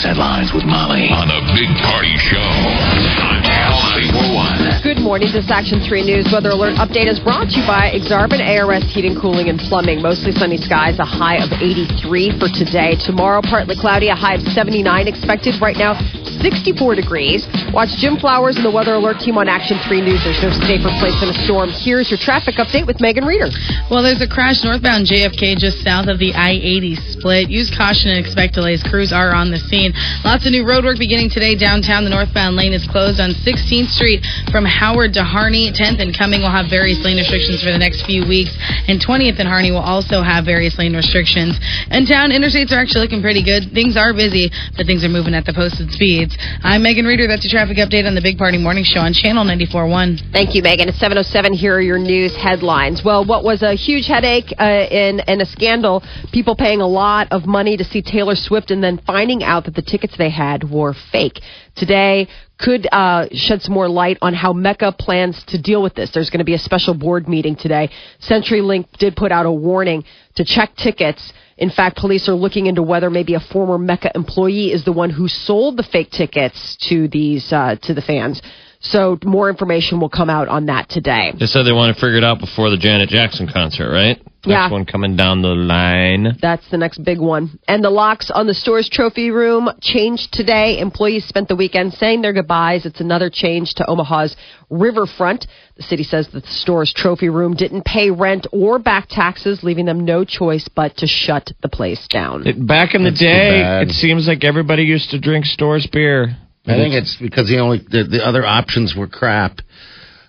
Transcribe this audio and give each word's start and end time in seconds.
News 0.00 0.16
headlines 0.16 0.52
with 0.54 0.64
Molly 0.64 1.12
on 1.12 1.28
the 1.28 1.40
Big 1.52 1.68
Party 1.84 2.16
Show 2.16 2.40
on 2.40 3.36
Channel 3.44 3.80
941. 4.08 4.80
Good 4.80 5.00
morning. 5.04 5.28
This 5.32 5.50
Action 5.50 5.80
3 5.80 6.04
News 6.04 6.28
Weather 6.32 6.50
Alert 6.56 6.80
update 6.80 7.04
is 7.04 7.20
brought 7.20 7.52
to 7.52 7.60
you 7.60 7.66
by 7.68 7.92
Exarban 7.92 8.40
ARS 8.40 8.84
Heating, 8.88 9.12
Cooling, 9.20 9.48
and 9.52 9.60
Plumbing. 9.60 10.00
Mostly 10.00 10.32
sunny 10.32 10.56
skies, 10.56 10.96
a 10.98 11.04
high 11.04 11.36
of 11.36 11.52
83 11.52 12.40
for 12.40 12.48
today. 12.48 12.96
Tomorrow, 12.96 13.44
partly 13.44 13.76
cloudy, 13.76 14.08
a 14.08 14.16
high 14.16 14.40
of 14.40 14.42
79 14.56 14.80
expected. 15.04 15.60
Right 15.60 15.76
now, 15.76 16.00
64 16.40 16.96
degrees. 16.96 17.46
Watch 17.72 17.92
Jim 18.00 18.16
Flowers 18.16 18.56
and 18.56 18.64
the 18.64 18.70
Weather 18.70 18.94
Alert 18.94 19.20
team 19.20 19.36
on 19.38 19.48
Action 19.48 19.78
3 19.86 20.00
News. 20.00 20.24
There's 20.24 20.42
no 20.42 20.50
safer 20.64 20.90
place 20.98 21.14
than 21.20 21.28
a 21.30 21.38
storm. 21.44 21.70
Here's 21.70 22.10
your 22.10 22.18
traffic 22.18 22.56
update 22.56 22.86
with 22.86 23.00
Megan 23.00 23.24
Reeder. 23.24 23.52
Well, 23.90 24.02
there's 24.02 24.20
a 24.20 24.28
crash 24.28 24.64
northbound 24.64 25.06
JFK 25.06 25.56
just 25.60 25.84
south 25.84 26.08
of 26.08 26.18
the 26.18 26.32
I 26.34 26.56
80 26.56 26.96
split. 27.14 27.50
Use 27.50 27.70
caution 27.76 28.10
and 28.10 28.18
expect 28.18 28.54
delays. 28.54 28.82
Crews 28.82 29.12
are 29.12 29.34
on 29.34 29.50
the 29.50 29.60
scene. 29.70 29.92
Lots 30.24 30.46
of 30.46 30.52
new 30.52 30.66
road 30.66 30.84
work 30.84 30.98
beginning 30.98 31.30
today 31.30 31.54
downtown. 31.54 32.04
The 32.04 32.10
northbound 32.10 32.56
lane 32.56 32.72
is 32.72 32.86
closed 32.88 33.20
on 33.20 33.36
16th 33.44 33.92
Street 33.92 34.24
from 34.50 34.64
Howard 34.64 35.12
to 35.14 35.22
Harney. 35.22 35.70
10th 35.70 36.00
and 36.00 36.16
Cumming 36.16 36.40
will 36.40 36.50
have 36.50 36.66
various 36.70 36.98
lane 37.04 37.16
restrictions 37.16 37.62
for 37.62 37.70
the 37.70 37.78
next 37.78 38.06
few 38.06 38.26
weeks. 38.26 38.56
And 38.88 39.00
20th 39.00 39.38
and 39.38 39.48
Harney 39.48 39.70
will 39.70 39.84
also 39.84 40.22
have 40.22 40.44
various 40.44 40.78
lane 40.78 40.96
restrictions. 40.96 41.58
In 41.90 42.06
town, 42.06 42.30
interstates 42.30 42.72
are 42.72 42.80
actually 42.80 43.02
looking 43.02 43.22
pretty 43.22 43.44
good. 43.44 43.70
Things 43.72 43.96
are 43.96 44.12
busy, 44.12 44.50
but 44.76 44.86
things 44.86 45.04
are 45.04 45.12
moving 45.12 45.34
at 45.34 45.44
the 45.44 45.52
posted 45.52 45.90
speeds. 45.92 46.29
I'm 46.62 46.82
Megan 46.82 47.04
Reeder. 47.04 47.26
That's 47.26 47.44
your 47.44 47.50
traffic 47.50 47.78
update 47.78 48.06
on 48.06 48.14
the 48.14 48.20
Big 48.20 48.38
Party 48.38 48.58
Morning 48.58 48.84
Show 48.84 49.00
on 49.00 49.12
Channel 49.12 49.44
94.1. 49.44 50.32
Thank 50.32 50.54
you, 50.54 50.62
Megan. 50.62 50.88
It's 50.88 50.98
707. 50.98 51.54
Here 51.54 51.74
are 51.74 51.80
your 51.80 51.98
news 51.98 52.36
headlines. 52.36 53.02
Well, 53.04 53.24
what 53.24 53.44
was 53.44 53.62
a 53.62 53.74
huge 53.74 54.06
headache 54.06 54.52
uh, 54.58 54.64
in 54.64 55.20
a 55.40 55.46
scandal, 55.46 56.02
people 56.32 56.56
paying 56.56 56.80
a 56.80 56.86
lot 56.86 57.28
of 57.30 57.46
money 57.46 57.76
to 57.76 57.84
see 57.84 58.02
Taylor 58.02 58.34
Swift 58.34 58.70
and 58.70 58.82
then 58.82 59.00
finding 59.06 59.42
out 59.42 59.64
that 59.64 59.74
the 59.74 59.82
tickets 59.82 60.14
they 60.18 60.30
had 60.30 60.68
were 60.68 60.94
fake. 61.12 61.40
Today 61.76 62.28
could 62.58 62.86
uh, 62.92 63.26
shed 63.32 63.62
some 63.62 63.74
more 63.74 63.88
light 63.88 64.18
on 64.20 64.34
how 64.34 64.52
MECA 64.52 64.96
plans 64.98 65.42
to 65.48 65.60
deal 65.60 65.82
with 65.82 65.94
this. 65.94 66.10
There's 66.12 66.30
going 66.30 66.40
to 66.40 66.44
be 66.44 66.54
a 66.54 66.58
special 66.58 66.94
board 66.94 67.28
meeting 67.28 67.56
today. 67.56 67.90
CenturyLink 68.28 68.90
did 68.98 69.16
put 69.16 69.32
out 69.32 69.46
a 69.46 69.52
warning 69.52 70.04
to 70.36 70.44
check 70.44 70.76
tickets. 70.76 71.32
In 71.60 71.68
fact, 71.70 71.98
police 71.98 72.26
are 72.26 72.34
looking 72.34 72.66
into 72.66 72.82
whether 72.82 73.10
maybe 73.10 73.34
a 73.34 73.40
former 73.40 73.78
MECA 73.78 74.12
employee 74.14 74.72
is 74.72 74.84
the 74.84 74.92
one 74.92 75.10
who 75.10 75.28
sold 75.28 75.76
the 75.76 75.82
fake 75.82 76.10
tickets 76.10 76.76
to 76.88 77.06
these 77.06 77.52
uh, 77.52 77.76
to 77.82 77.92
the 77.92 78.00
fans. 78.00 78.40
So 78.82 79.18
more 79.24 79.50
information 79.50 80.00
will 80.00 80.08
come 80.08 80.30
out 80.30 80.48
on 80.48 80.66
that 80.66 80.88
today. 80.88 81.32
They 81.38 81.46
said 81.46 81.64
they 81.64 81.72
want 81.72 81.94
to 81.94 82.00
figure 82.00 82.16
it 82.16 82.24
out 82.24 82.40
before 82.40 82.70
the 82.70 82.78
Janet 82.78 83.10
Jackson 83.10 83.46
concert, 83.52 83.90
right? 83.92 84.18
Yeah. 84.46 84.60
Next 84.62 84.72
one 84.72 84.86
coming 84.86 85.16
down 85.16 85.42
the 85.42 85.48
line. 85.48 86.38
That's 86.40 86.66
the 86.70 86.78
next 86.78 87.04
big 87.04 87.20
one. 87.20 87.58
And 87.68 87.84
the 87.84 87.90
locks 87.90 88.30
on 88.30 88.46
the 88.46 88.54
Storz 88.54 88.88
trophy 88.88 89.30
room 89.30 89.68
changed 89.82 90.32
today. 90.32 90.78
Employees 90.78 91.26
spent 91.26 91.48
the 91.48 91.56
weekend 91.56 91.92
saying 91.92 92.22
their 92.22 92.32
goodbyes. 92.32 92.86
It's 92.86 93.02
another 93.02 93.28
change 93.28 93.74
to 93.74 93.86
Omaha's 93.86 94.34
riverfront. 94.70 95.46
The 95.76 95.82
city 95.82 96.02
says 96.02 96.28
that 96.32 96.40
the 96.40 96.48
Storz 96.48 96.94
trophy 96.94 97.28
room 97.28 97.54
didn't 97.54 97.84
pay 97.84 98.10
rent 98.10 98.46
or 98.50 98.78
back 98.78 99.08
taxes, 99.10 99.62
leaving 99.62 99.84
them 99.84 100.06
no 100.06 100.24
choice 100.24 100.66
but 100.74 100.96
to 100.98 101.06
shut 101.06 101.52
the 101.60 101.68
place 101.68 102.08
down. 102.08 102.46
It, 102.46 102.66
back 102.66 102.94
in 102.94 103.04
the 103.04 103.10
That's 103.10 103.20
too 103.20 103.26
day, 103.26 103.82
it 103.82 103.90
seems 103.90 104.26
like 104.26 104.42
everybody 104.42 104.84
used 104.84 105.10
to 105.10 105.20
drink 105.20 105.44
Storz 105.44 105.90
beer. 105.92 106.34
I 106.70 106.76
think 106.76 106.94
it's 106.94 107.16
because 107.20 107.48
the 107.48 107.58
only 107.58 107.78
the, 107.78 108.04
the 108.04 108.24
other 108.24 108.44
options 108.46 108.94
were 108.96 109.06
crap, 109.06 109.58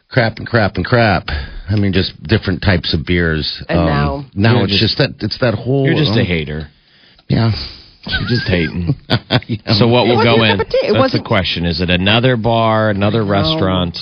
crap 0.10 0.38
and 0.38 0.48
crap 0.48 0.76
and 0.76 0.86
crap. 0.86 1.26
I 1.28 1.76
mean, 1.76 1.94
just 1.94 2.22
different 2.24 2.62
types 2.62 2.94
of 2.94 3.06
beers. 3.06 3.64
And 3.70 3.86
now- 3.86 4.26
now 4.36 4.56
You're 4.58 4.64
it's 4.66 4.80
just, 4.80 4.98
that 4.98 5.12
it's 5.22 5.38
that 5.40 5.54
whole. 5.54 5.86
You're 5.86 5.96
just 5.96 6.12
um, 6.12 6.20
a 6.20 6.24
hater. 6.26 6.68
Yeah. 7.28 7.52
You're 8.08 8.28
just 8.30 8.48
hating. 8.48 8.96
Yeah. 9.48 9.74
So 9.74 9.88
what 9.88 10.06
It 10.06 10.10
will 10.16 10.24
go 10.24 10.38
wasn't 10.38 10.42
a 10.42 10.52
in? 10.52 10.58
cup 10.58 10.68
of 10.68 10.72
tea. 10.72 10.78
It 10.78 10.82
That's 10.82 10.94
the 10.94 11.00
wasn't- 11.00 11.26
question. 11.26 11.66
Is 11.66 11.82
it 11.82 11.90
another 11.90 12.36
bar, 12.38 12.90
another 12.90 13.24
restaurant? 13.26 13.98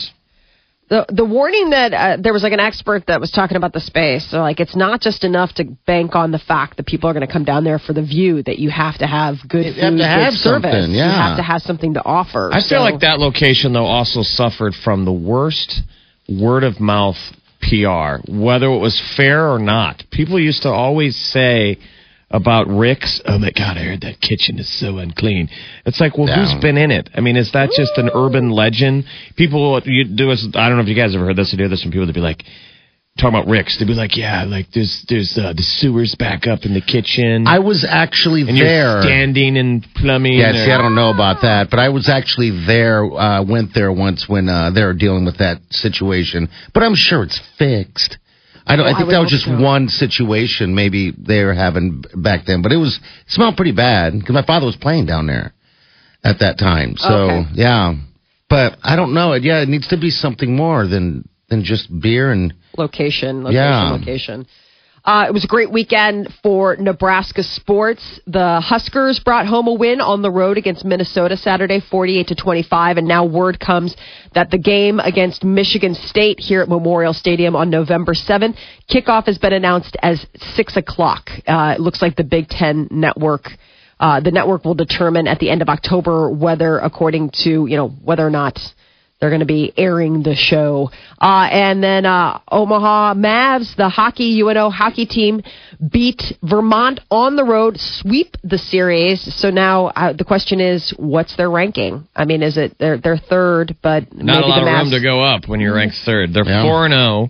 The 0.90 1.06
the 1.10 1.24
warning 1.26 1.70
that 1.70 1.94
uh, 1.94 2.18
there 2.20 2.34
was 2.34 2.42
like 2.42 2.52
an 2.54 2.60
expert 2.60 3.06
that 3.08 3.20
was 3.22 3.30
talking 3.32 3.58
about 3.58 3.74
the 3.74 3.80
space. 3.80 4.28
So 4.32 4.40
like 4.40 4.60
it's 4.60 4.76
not 4.76 5.02
just 5.02 5.24
enough 5.24 5.54
to 5.56 5.66
bank 5.86 6.16
on 6.16 6.32
the 6.32 6.40
fact 6.40 6.78
that 6.78 6.88
people 6.88 7.10
are 7.10 7.14
going 7.14 7.26
to 7.26 7.32
come 7.32 7.44
down 7.46 7.64
there 7.64 7.78
for 7.80 7.94
the 7.94 8.02
view. 8.02 8.42
That 8.42 8.58
you 8.58 8.70
have 8.72 8.98
to 8.98 9.06
have 9.08 9.36
good 9.48 9.66
You 9.68 9.74
food, 9.74 10.00
have 10.02 10.34
good 10.34 10.40
service. 10.40 10.72
something, 10.74 10.92
You 10.92 11.04
have 11.04 11.38
to 11.38 11.44
have 11.44 11.62
something 11.62 11.94
to 11.94 12.04
offer. 12.04 12.50
I 12.52 12.62
feel 12.62 12.80
So- 12.80 12.82
like 12.82 13.02
that 13.02 13.20
location 13.20 13.74
though 13.74 13.86
also 13.86 14.24
suffered 14.24 14.74
from 14.74 15.06
the 15.06 15.14
worst 15.14 15.82
word 16.28 16.64
of 16.64 16.80
mouth 16.80 17.18
PR, 17.62 18.18
whether 18.28 18.66
it 18.68 18.78
was 18.80 19.00
fair 19.16 19.52
or 19.52 19.60
not. 19.60 20.04
People 20.12 20.40
used 20.40 20.64
to 20.64 20.70
always 20.70 21.16
say 21.16 21.78
about 22.32 22.68
Rick's, 22.68 23.22
"Oh 23.26 23.40
my 23.40 23.52
God, 23.52 23.78
I 23.78 23.84
heard 23.84 24.02
that 24.02 24.22
kitchen 24.22 24.60
is 24.60 24.68
so 24.70 24.98
unclean." 25.00 25.50
It's 25.86 26.00
like, 26.00 26.18
well, 26.18 26.28
Yeah. 26.28 26.36
who's 26.46 26.62
been 26.62 26.78
in 26.78 26.92
it? 26.92 27.10
I 27.16 27.22
mean, 27.22 27.36
is 27.36 27.52
that 27.54 27.72
just 27.72 27.98
an 27.98 28.10
urban 28.14 28.52
legend? 28.52 29.06
People, 29.36 29.82
you 29.86 30.04
do 30.06 30.32
us. 30.32 30.48
I 30.56 30.68
don't 30.70 30.78
know 30.78 30.84
if 30.84 30.90
you 30.90 30.96
guys 30.96 31.16
ever 31.16 31.26
heard 31.26 31.36
this 31.36 31.54
or 31.54 31.58
hear 31.58 31.68
this 31.70 31.82
from 31.82 31.92
people 31.92 32.06
that 32.08 32.14
be 32.14 32.22
like. 32.22 32.44
Talking 33.18 33.38
about 33.38 33.50
Rick's, 33.50 33.78
they'd 33.78 33.86
be 33.88 33.96
like, 33.96 34.16
"Yeah, 34.16 34.46
like 34.46 34.72
there's 34.72 35.04
there's 35.10 35.38
uh, 35.38 35.52
the 35.52 35.62
sewers 35.64 36.16
back 36.16 36.48
up 36.48 36.64
in 36.64 36.74
the 36.74 36.80
kitchen, 36.80 37.48
I 37.48 37.60
was 37.60 37.84
actually 37.84 38.42
and 38.48 38.58
there. 38.58 39.02
standing 39.02 39.58
and 39.58 39.86
plumbing." 39.96 40.34
Yeah, 40.40 40.52
or- 40.52 40.54
see, 40.54 40.72
I 40.72 40.78
don't 40.78 40.96
know 40.96 41.10
about 41.10 41.42
that, 41.42 41.70
but 41.70 41.80
I 41.80 41.90
was 41.90 42.08
actually 42.08 42.52
there. 42.66 43.04
Uh, 43.04 43.42
went 43.44 43.74
there 43.74 43.92
once 43.92 44.30
when 44.30 44.48
uh, 44.48 44.70
they 44.70 44.86
were 44.86 44.94
dealing 44.94 45.26
with 45.26 45.38
that 45.40 45.60
situation, 45.70 46.48
but 46.74 46.82
I'm 46.84 46.96
sure 46.96 47.24
it's 47.24 47.42
fixed. 47.58 48.18
I 48.70 48.76
don't. 48.76 48.86
Well, 48.86 48.94
I 48.94 48.96
I 48.96 49.00
think 49.00 49.08
would 49.08 49.16
that 49.16 49.20
was 49.22 49.32
just 49.32 49.46
so. 49.46 49.60
one 49.60 49.90
situation. 49.90 50.76
Maybe 50.76 51.12
they 51.18 51.44
were 51.44 51.54
having 51.54 52.04
back 52.16 52.46
then, 52.46 52.62
but 52.62 52.72
it 52.72 52.78
was 52.78 52.98
it 52.98 53.32
smelled 53.32 53.56
pretty 53.58 53.72
bad 53.74 54.14
because 54.14 54.34
my 54.34 54.46
father 54.46 54.66
was 54.66 54.76
playing 54.76 55.06
down 55.08 55.28
there 55.28 55.54
at 56.24 56.40
that 56.40 56.58
time. 56.60 56.96
So 56.98 57.14
Okay. 57.14 57.50
yeah, 57.56 57.96
but 58.50 58.78
I 58.84 58.96
don't 58.96 59.14
know. 59.14 59.34
It 59.34 59.44
yeah, 59.44 59.62
it 59.62 59.70
needs 59.70 59.88
to 59.90 59.98
be 59.98 60.10
something 60.12 60.56
more 60.56 60.88
than 60.88 61.28
than 61.50 61.64
just 61.64 61.90
beer 62.00 62.32
and 62.32 62.54
location, 62.78 63.44
location, 63.44 63.56
Yeah. 63.56 63.90
location. 63.92 64.46
Uh, 65.04 65.26
it 65.28 65.34
was 65.34 65.44
a 65.44 65.48
great 65.48 65.72
weekend 65.72 66.34
for 66.44 66.76
Nebraska 66.76 67.44
sports. 67.44 68.20
The 68.28 68.62
Huskers 68.62 69.20
brought 69.20 69.48
home 69.48 69.68
a 69.68 69.74
win 69.74 70.02
on 70.02 70.22
the 70.22 70.32
road 70.32 70.58
against 70.58 70.84
Minnesota 70.84 71.38
Saturday, 71.38 71.80
48 71.80 72.28
to 72.28 72.36
25. 72.36 72.98
And 72.98 73.08
now 73.08 73.26
word 73.26 73.60
comes 73.60 73.96
that 74.36 74.52
the 74.52 74.58
game 74.58 75.00
against 75.00 75.44
Michigan 75.44 75.96
State 75.96 76.40
here 76.40 76.62
at 76.62 76.70
Memorial 76.70 77.14
Stadium 77.14 77.56
on 77.56 77.70
November 77.70 78.14
7th, 78.14 78.58
kickoff 78.90 79.26
has 79.26 79.38
been 79.38 79.54
announced 79.54 79.96
as 80.02 80.26
6 80.56 80.78
o'clock. 80.78 81.30
Uh, 81.48 81.76
it 81.78 81.82
looks 81.82 82.02
like 82.02 82.16
the 82.16 82.24
Big 82.24 82.48
Ten 82.48 82.88
network 82.92 83.50
uh, 84.00 84.22
the 84.22 84.32
network 84.32 84.64
will 84.64 84.76
determine 84.76 85.28
at 85.28 85.40
the 85.40 85.50
end 85.50 85.62
of 85.62 85.68
October 85.68 86.30
whether, 86.30 86.78
according 86.78 87.32
to 87.44 87.66
you 87.68 87.76
know, 87.76 87.90
whether 87.90 88.26
or 88.26 88.30
not 88.30 88.58
they're 89.20 89.30
going 89.30 89.42
to 89.42 89.46
be 89.46 89.74
airing 89.76 90.24
the 90.24 90.36
show. 90.36 90.90
Uh, 91.20 91.48
and 91.52 91.84
then 91.84 92.06
uh, 92.06 92.40
Omaha 92.50 93.16
Mavs, 93.16 93.76
the 93.76 93.90
hockey 93.90 94.42
UNO 94.42 94.70
hockey 94.70 95.06
team, 95.06 95.42
beat 95.92 96.22
Vermont 96.42 97.02
on 97.12 97.36
the 97.36 97.44
road, 97.44 97.76
sweep 97.78 98.36
the 98.44 98.58
series. 98.58 99.22
So 99.36 99.50
now 99.50 99.88
uh, 99.88 100.14
the 100.14 100.24
question 100.24 100.62
is, 100.62 100.94
what's 100.98 101.36
their 101.36 101.50
ranking? 101.50 102.08
I 102.16 102.26
mean, 102.26 102.42
is 102.42 102.58
it 102.58 102.78
they're 102.80 102.98
they're 102.98 103.18
third, 103.18 103.76
but 103.84 104.14
Not 104.14 104.26
maybe 104.26 104.46
a 104.46 104.48
lot 104.48 104.64
the 104.64 104.72
of 104.72 104.84
room 104.84 104.92
to 104.92 105.02
go 105.02 105.22
up 105.22 105.48
when 105.48 105.60
you're 105.60 105.76
ranked 105.76 105.98
third. 106.06 106.34
They're 106.34 106.46
four 106.46 106.86
and 106.86 106.94
zero, 106.94 107.30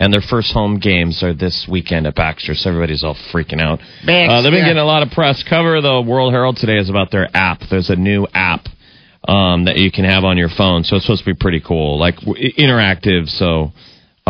and 0.00 0.12
their 0.12 0.22
first 0.22 0.52
home 0.52 0.80
games 0.80 1.22
are 1.22 1.34
this 1.34 1.68
weekend 1.70 2.08
at 2.08 2.16
Baxter. 2.16 2.54
So 2.54 2.70
everybody's 2.70 3.04
all 3.04 3.16
freaking 3.32 3.60
out. 3.60 3.78
Uh, 4.28 4.42
they've 4.42 4.50
been 4.50 4.64
getting 4.64 4.78
a 4.78 4.84
lot 4.84 5.04
of 5.04 5.10
press. 5.10 5.44
Cover 5.48 5.80
the 5.80 6.02
World 6.02 6.32
Herald 6.32 6.56
today 6.56 6.78
is 6.78 6.90
about 6.90 7.12
their 7.12 7.28
app. 7.32 7.60
There's 7.70 7.90
a 7.90 7.96
new 7.96 8.26
app 8.34 8.66
um, 9.26 9.64
that 9.64 9.76
you 9.78 9.90
can 9.90 10.04
have 10.04 10.24
on 10.24 10.36
your 10.38 10.48
phone, 10.48 10.84
so 10.84 10.96
it's 10.96 11.04
supposed 11.06 11.24
to 11.24 11.30
be 11.34 11.36
pretty 11.38 11.60
cool, 11.60 11.98
like 11.98 12.16
w- 12.20 12.52
interactive. 12.56 13.28
So 13.28 13.72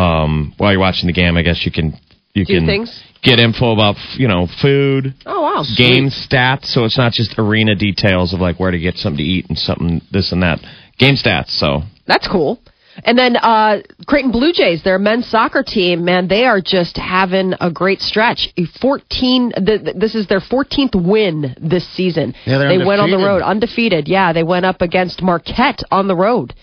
um, 0.01 0.53
while 0.57 0.71
you're 0.71 0.79
watching 0.79 1.07
the 1.07 1.13
game, 1.13 1.37
I 1.37 1.41
guess 1.43 1.65
you 1.65 1.71
can 1.71 1.93
You 2.33 2.45
Do 2.45 2.53
can 2.55 2.65
things? 2.65 3.03
get 3.23 3.39
info 3.39 3.71
about 3.73 3.95
you 4.17 4.27
know 4.27 4.47
food, 4.61 5.13
Oh 5.25 5.41
wow, 5.41 5.63
game 5.77 6.09
stats. 6.09 6.65
So 6.73 6.85
it's 6.85 6.97
not 6.97 7.11
just 7.13 7.37
arena 7.37 7.75
details 7.75 8.33
of 8.33 8.39
like 8.39 8.59
where 8.59 8.71
to 8.71 8.79
get 8.79 8.95
something 8.95 9.17
to 9.17 9.23
eat 9.23 9.45
and 9.49 9.57
something 9.57 10.01
this 10.11 10.31
and 10.31 10.41
that. 10.43 10.59
Game 10.97 11.15
stats. 11.15 11.49
So 11.59 11.83
That's 12.07 12.27
cool. 12.27 12.59
And 13.03 13.17
then 13.17 13.35
uh, 13.37 13.81
Creighton 14.07 14.31
Blue 14.31 14.51
Jays, 14.53 14.83
their 14.83 14.99
men's 14.99 15.27
soccer 15.27 15.63
team, 15.63 16.03
man, 16.05 16.27
they 16.27 16.45
are 16.45 16.61
just 16.61 16.97
having 16.97 17.53
a 17.59 17.71
great 17.71 18.01
stretch. 18.01 18.49
Fourteen. 18.81 19.51
th- 19.51 19.83
th- 19.83 19.95
this 19.95 20.15
is 20.15 20.27
their 20.27 20.39
14th 20.41 20.95
win 20.95 21.55
this 21.61 21.87
season. 21.95 22.33
Yeah, 22.45 22.57
they 22.59 22.77
went 22.85 23.01
on 23.01 23.11
the 23.11 23.17
road 23.17 23.41
undefeated. 23.41 24.07
Yeah, 24.07 24.33
they 24.33 24.43
went 24.43 24.65
up 24.65 24.81
against 24.81 25.21
Marquette 25.21 25.81
on 25.91 26.07
the 26.07 26.15
road, 26.15 26.53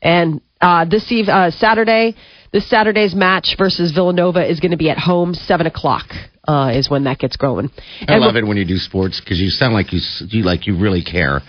and 0.00 0.40
uh, 0.60 0.84
this 0.84 1.10
eve 1.10 1.28
uh, 1.28 1.50
Saturday, 1.50 2.14
this 2.52 2.68
Saturday's 2.68 3.14
match 3.14 3.56
versus 3.58 3.92
Villanova 3.92 4.48
is 4.48 4.60
going 4.60 4.70
to 4.72 4.76
be 4.76 4.90
at 4.90 4.98
home, 4.98 5.34
seven 5.34 5.66
o'clock. 5.66 6.06
Uh, 6.46 6.72
is 6.74 6.90
when 6.90 7.04
that 7.04 7.20
gets 7.20 7.36
going. 7.36 7.70
I 8.08 8.14
And 8.14 8.20
love 8.20 8.34
it 8.34 8.44
when 8.44 8.56
you 8.56 8.64
do 8.64 8.76
sports 8.76 9.20
because 9.20 9.38
you 9.40 9.48
sound 9.48 9.74
like 9.74 9.92
you 9.92 10.00
s- 10.00 10.24
you 10.30 10.42
like 10.42 10.66
you 10.66 10.76
really 10.76 11.04
care. 11.04 11.40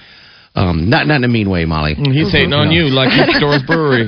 Um, 0.55 0.87
not 0.87 1.07
not 1.07 1.15
in 1.17 1.23
a 1.23 1.27
mean 1.27 1.49
way, 1.49 1.65
Molly. 1.65 1.95
he's 1.95 2.31
hating 2.31 2.53
on 2.53 2.69
you 2.71 2.83
like 2.83 3.09
Nick 3.09 3.35
Storz 3.41 3.65
Brewery. 3.65 4.07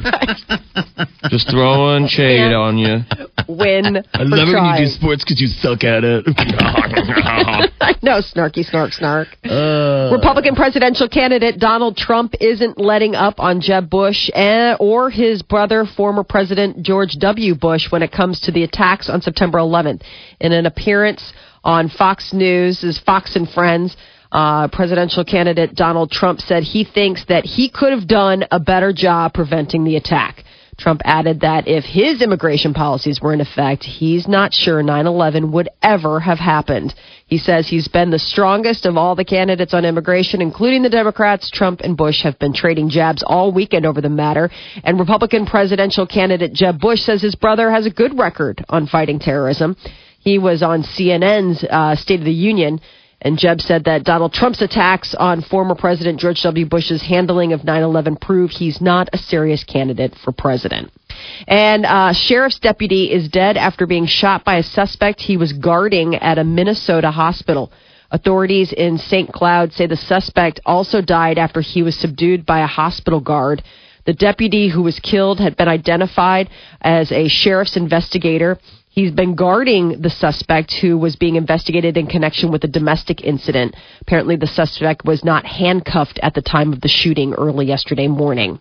just 1.29 1.49
throwing 1.49 2.07
shade 2.07 2.51
Yeah. 2.51 2.57
on 2.57 2.77
you. 2.77 2.99
Win. 3.47 3.97
I 4.13 4.21
love 4.23 4.47
it 4.49 4.53
when 4.53 4.65
you 4.79 4.85
do 4.85 4.91
sports 4.91 5.23
because 5.23 5.41
you 5.41 5.47
suck 5.47 5.83
at 5.83 6.03
it. 6.03 6.23
I 7.81 7.95
know, 8.03 8.21
snarky, 8.21 8.63
snark, 8.63 8.93
snark. 8.93 9.27
Republican 9.43 10.53
presidential 10.55 11.09
candidate 11.09 11.59
Donald 11.59 11.97
Trump 11.97 12.35
isn't 12.39 12.77
letting 12.79 13.15
up 13.15 13.39
on 13.39 13.59
Jeb 13.59 13.89
Bush 13.89 14.29
and, 14.35 14.77
or 14.79 15.09
his 15.09 15.41
brother, 15.41 15.85
former 15.97 16.23
President 16.23 16.83
George 16.83 17.13
W. 17.19 17.55
Bush, 17.55 17.91
when 17.91 18.03
it 18.03 18.11
comes 18.11 18.39
to 18.41 18.51
the 18.51 18.63
attacks 18.63 19.09
on 19.09 19.21
September 19.21 19.57
11th. 19.57 20.01
In 20.39 20.51
an 20.51 20.65
appearance 20.67 21.33
on 21.63 21.89
Fox 21.89 22.33
News, 22.33 22.83
is 22.83 22.99
Fox 22.99 23.35
and 23.35 23.49
Friends. 23.49 23.95
Uh, 24.31 24.67
presidential 24.69 25.23
candidate 25.23 25.75
Donald 25.75 26.11
Trump 26.11 26.39
said 26.39 26.63
he 26.63 26.83
thinks 26.83 27.23
that 27.27 27.45
he 27.45 27.69
could 27.69 27.91
have 27.91 28.07
done 28.07 28.45
a 28.51 28.59
better 28.59 28.91
job 28.93 29.33
preventing 29.33 29.83
the 29.83 29.95
attack. 29.95 30.43
Trump 30.77 31.01
added 31.05 31.39
that 31.41 31.67
if 31.67 31.85
his 31.85 32.21
immigration 32.21 32.73
policies 32.73 33.21
were 33.21 33.33
in 33.33 33.39
effect, 33.39 33.83
he's 33.83 34.27
not 34.27 34.53
sure 34.53 34.83
9 34.83 35.07
11 35.07 35.51
would 35.53 35.69
ever 35.81 36.19
have 36.19 36.37
happened. 36.37 36.93
He 37.27 37.37
says 37.37 37.67
he's 37.67 37.87
been 37.87 38.11
the 38.11 38.19
strongest 38.19 38.85
of 38.85 38.97
all 38.97 39.15
the 39.15 39.23
candidates 39.23 39.73
on 39.73 39.85
immigration, 39.85 40.41
including 40.41 40.83
the 40.83 40.89
Democrats. 40.89 41.49
Trump 41.49 41.79
and 41.79 41.95
Bush 41.95 42.23
have 42.23 42.37
been 42.39 42.53
trading 42.53 42.89
jabs 42.89 43.23
all 43.25 43.53
weekend 43.53 43.85
over 43.85 44.01
the 44.01 44.09
matter. 44.09 44.49
And 44.83 44.99
Republican 44.99 45.45
presidential 45.45 46.05
candidate 46.05 46.53
Jeb 46.53 46.79
Bush 46.79 47.01
says 47.01 47.21
his 47.21 47.35
brother 47.35 47.71
has 47.71 47.85
a 47.85 47.91
good 47.91 48.17
record 48.17 48.63
on 48.67 48.85
fighting 48.85 49.19
terrorism. 49.19 49.77
He 50.19 50.39
was 50.39 50.61
on 50.61 50.83
CNN's 50.83 51.63
uh, 51.63 51.95
State 51.95 52.19
of 52.19 52.25
the 52.25 52.31
Union. 52.31 52.81
And 53.21 53.39
Jeb 53.39 53.61
said 53.61 53.85
that 53.85 54.03
Donald 54.03 54.33
Trump's 54.33 54.61
attacks 54.61 55.15
on 55.15 55.41
former 55.41 55.73
President 55.73 56.19
George 56.19 56.41
W. 56.43 56.65
Bush's 56.65 57.01
handling 57.01 57.53
of 57.53 57.63
9 57.63 57.83
11 57.83 58.17
prove 58.17 58.51
he's 58.51 58.81
not 58.81 59.09
a 59.13 59.17
serious 59.17 59.63
candidate 59.63 60.15
for 60.23 60.31
president. 60.31 60.91
And 61.47 61.85
uh, 61.85 62.13
sheriff's 62.13 62.59
deputy 62.59 63.11
is 63.11 63.29
dead 63.29 63.57
after 63.57 63.87
being 63.87 64.05
shot 64.05 64.43
by 64.43 64.57
a 64.57 64.63
suspect 64.63 65.21
he 65.21 65.37
was 65.37 65.53
guarding 65.53 66.15
at 66.15 66.37
a 66.37 66.43
Minnesota 66.43 67.11
hospital. 67.11 67.71
Authorities 68.11 68.71
in 68.71 68.97
St. 68.97 69.31
Cloud 69.31 69.73
say 69.73 69.87
the 69.87 69.97
suspect 69.97 70.59
also 70.65 71.01
died 71.01 71.37
after 71.37 71.61
he 71.61 71.81
was 71.81 71.95
subdued 71.95 72.45
by 72.45 72.59
a 72.59 72.67
hospital 72.67 73.19
guard. 73.19 73.63
The 74.05 74.13
deputy 74.13 74.69
who 74.69 74.83
was 74.83 74.99
killed 74.99 75.39
had 75.39 75.57
been 75.57 75.67
identified 75.67 76.49
as 76.79 77.11
a 77.11 77.27
sheriff's 77.27 77.75
investigator. 77.75 78.59
He's 78.95 79.11
been 79.11 79.35
guarding 79.35 80.01
the 80.01 80.09
suspect 80.09 80.73
who 80.81 80.97
was 80.97 81.17
being 81.17 81.35
investigated 81.35 81.97
in 81.97 82.07
connection 82.07 82.49
with 82.49 82.63
a 82.63 82.67
domestic 82.69 83.21
incident. 83.21 83.75
Apparently, 83.99 84.37
the 84.37 84.47
suspect 84.47 85.03
was 85.03 85.21
not 85.21 85.45
handcuffed 85.45 86.17
at 86.23 86.33
the 86.33 86.41
time 86.41 86.71
of 86.71 86.79
the 86.79 86.87
shooting 86.87 87.33
early 87.33 87.65
yesterday 87.65 88.07
morning. 88.07 88.57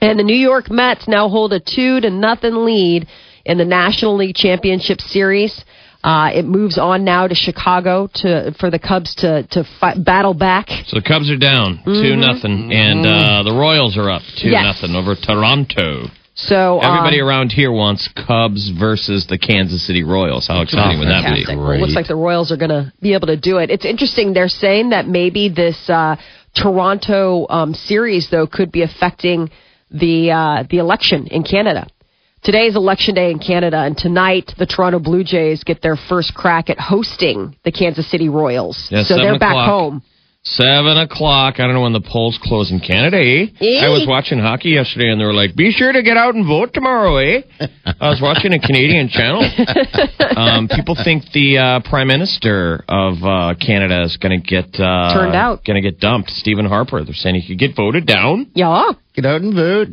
And 0.00 0.18
the 0.20 0.22
New 0.22 0.36
York 0.36 0.70
Mets 0.70 1.08
now 1.08 1.28
hold 1.28 1.52
a 1.52 1.58
two 1.58 2.00
to 2.00 2.10
nothing 2.10 2.64
lead 2.64 3.08
in 3.44 3.58
the 3.58 3.64
National 3.64 4.16
League 4.16 4.36
Championship 4.36 5.00
Series. 5.00 5.64
Uh, 6.04 6.30
it 6.32 6.44
moves 6.44 6.78
on 6.78 7.02
now 7.02 7.26
to 7.26 7.34
Chicago 7.34 8.08
to 8.14 8.54
for 8.60 8.70
the 8.70 8.78
Cubs 8.78 9.16
to 9.16 9.42
to 9.50 9.64
fight, 9.80 10.04
battle 10.04 10.34
back. 10.34 10.68
So 10.86 11.00
the 11.00 11.02
Cubs 11.02 11.28
are 11.28 11.38
down 11.38 11.80
2 11.84 11.90
Mm-hmm. 11.90 12.20
nothing, 12.20 12.72
and 12.72 13.04
uh, 13.04 13.42
the 13.42 13.50
Royals 13.52 13.96
are 13.98 14.10
up 14.10 14.22
two 14.38 14.50
Yes. 14.50 14.62
nothing 14.80 14.94
over 14.94 15.16
Toronto. 15.16 16.06
So 16.36 16.80
Everybody 16.80 17.20
around 17.20 17.50
here 17.50 17.72
wants 17.72 18.08
Cubs 18.14 18.70
versus 18.78 19.26
the 19.26 19.38
Kansas 19.38 19.86
City 19.86 20.04
Royals. 20.04 20.46
How 20.46 20.60
exciting 20.60 20.98
would 20.98 21.08
that 21.08 21.32
be? 21.32 21.44
fantastic. 21.46 21.56
Well, 21.56 21.72
it 21.72 21.80
looks 21.80 21.94
like 21.94 22.08
the 22.08 22.14
Royals 22.14 22.52
are 22.52 22.58
going 22.58 22.70
to 22.70 22.92
be 23.00 23.14
able 23.14 23.28
to 23.28 23.38
do 23.38 23.56
it. 23.56 23.70
It's 23.70 23.86
interesting. 23.86 24.34
They're 24.34 24.48
saying 24.48 24.90
that 24.90 25.08
maybe 25.08 25.48
this 25.48 25.88
uh, 25.88 26.16
Toronto 26.54 27.46
um, 27.48 27.72
series, 27.72 28.28
though, 28.30 28.46
could 28.46 28.70
be 28.70 28.82
affecting 28.82 29.50
the 29.90 30.30
uh, 30.30 30.64
the 30.68 30.76
election 30.76 31.26
in 31.28 31.42
Canada. 31.42 31.86
Today 32.42 32.66
is 32.66 32.76
election 32.76 33.14
day 33.14 33.30
in 33.30 33.38
Canada, 33.38 33.78
and 33.78 33.96
tonight 33.96 34.52
the 34.58 34.66
Toronto 34.66 34.98
Blue 34.98 35.24
Jays 35.24 35.64
get 35.64 35.80
their 35.80 35.96
first 35.96 36.34
crack 36.34 36.68
at 36.68 36.78
hosting 36.78 37.56
the 37.64 37.72
Kansas 37.72 38.10
City 38.10 38.28
Royals. 38.28 38.88
Yeah, 38.90 39.04
so 39.04 39.16
they're 39.16 39.38
back 39.38 39.52
o'clock. 39.52 39.68
home. 39.68 40.02
Seven 40.50 40.96
o'clock. 40.96 41.58
I 41.58 41.64
don't 41.66 41.74
know 41.74 41.80
when 41.82 41.92
the 41.92 42.00
polls 42.00 42.38
close 42.40 42.70
in 42.70 42.78
Canada, 42.78 43.16
eh? 43.18 43.46
Eh? 43.60 43.84
I 43.84 43.88
was 43.88 44.06
watching 44.06 44.38
hockey 44.38 44.70
yesterday, 44.70 45.10
and 45.10 45.20
they 45.20 45.24
were 45.24 45.34
like, 45.34 45.56
"Be 45.56 45.72
sure 45.72 45.90
to 45.92 46.04
get 46.04 46.16
out 46.16 46.36
and 46.36 46.46
vote 46.46 46.72
tomorrow, 46.72 47.16
eh?" 47.16 47.42
I 48.00 48.08
was 48.08 48.20
watching 48.22 48.52
a 48.52 48.60
Canadian 48.60 49.08
channel. 49.08 49.42
Um, 50.36 50.68
people 50.68 50.94
think 51.02 51.24
the 51.32 51.56
uh, 51.56 51.80
Prime 51.88 52.08
Minister 52.08 52.84
of 52.88 53.14
uh, 53.22 53.54
Canada 53.58 54.02
is 54.02 54.18
going 54.18 54.38
to 54.38 54.46
get 54.46 54.78
uh, 54.78 55.14
Turned 55.14 55.34
out. 55.34 55.64
going 55.64 55.82
to 55.82 55.90
get 55.90 55.98
dumped. 55.98 56.28
Stephen 56.30 56.66
Harper. 56.66 57.02
They're 57.04 57.14
saying 57.14 57.36
he 57.36 57.48
could 57.48 57.58
get 57.58 57.74
voted 57.74 58.06
down. 58.06 58.50
Yeah. 58.54 58.90
Get 59.14 59.24
out 59.24 59.40
and 59.40 59.54
vote. 59.54 59.88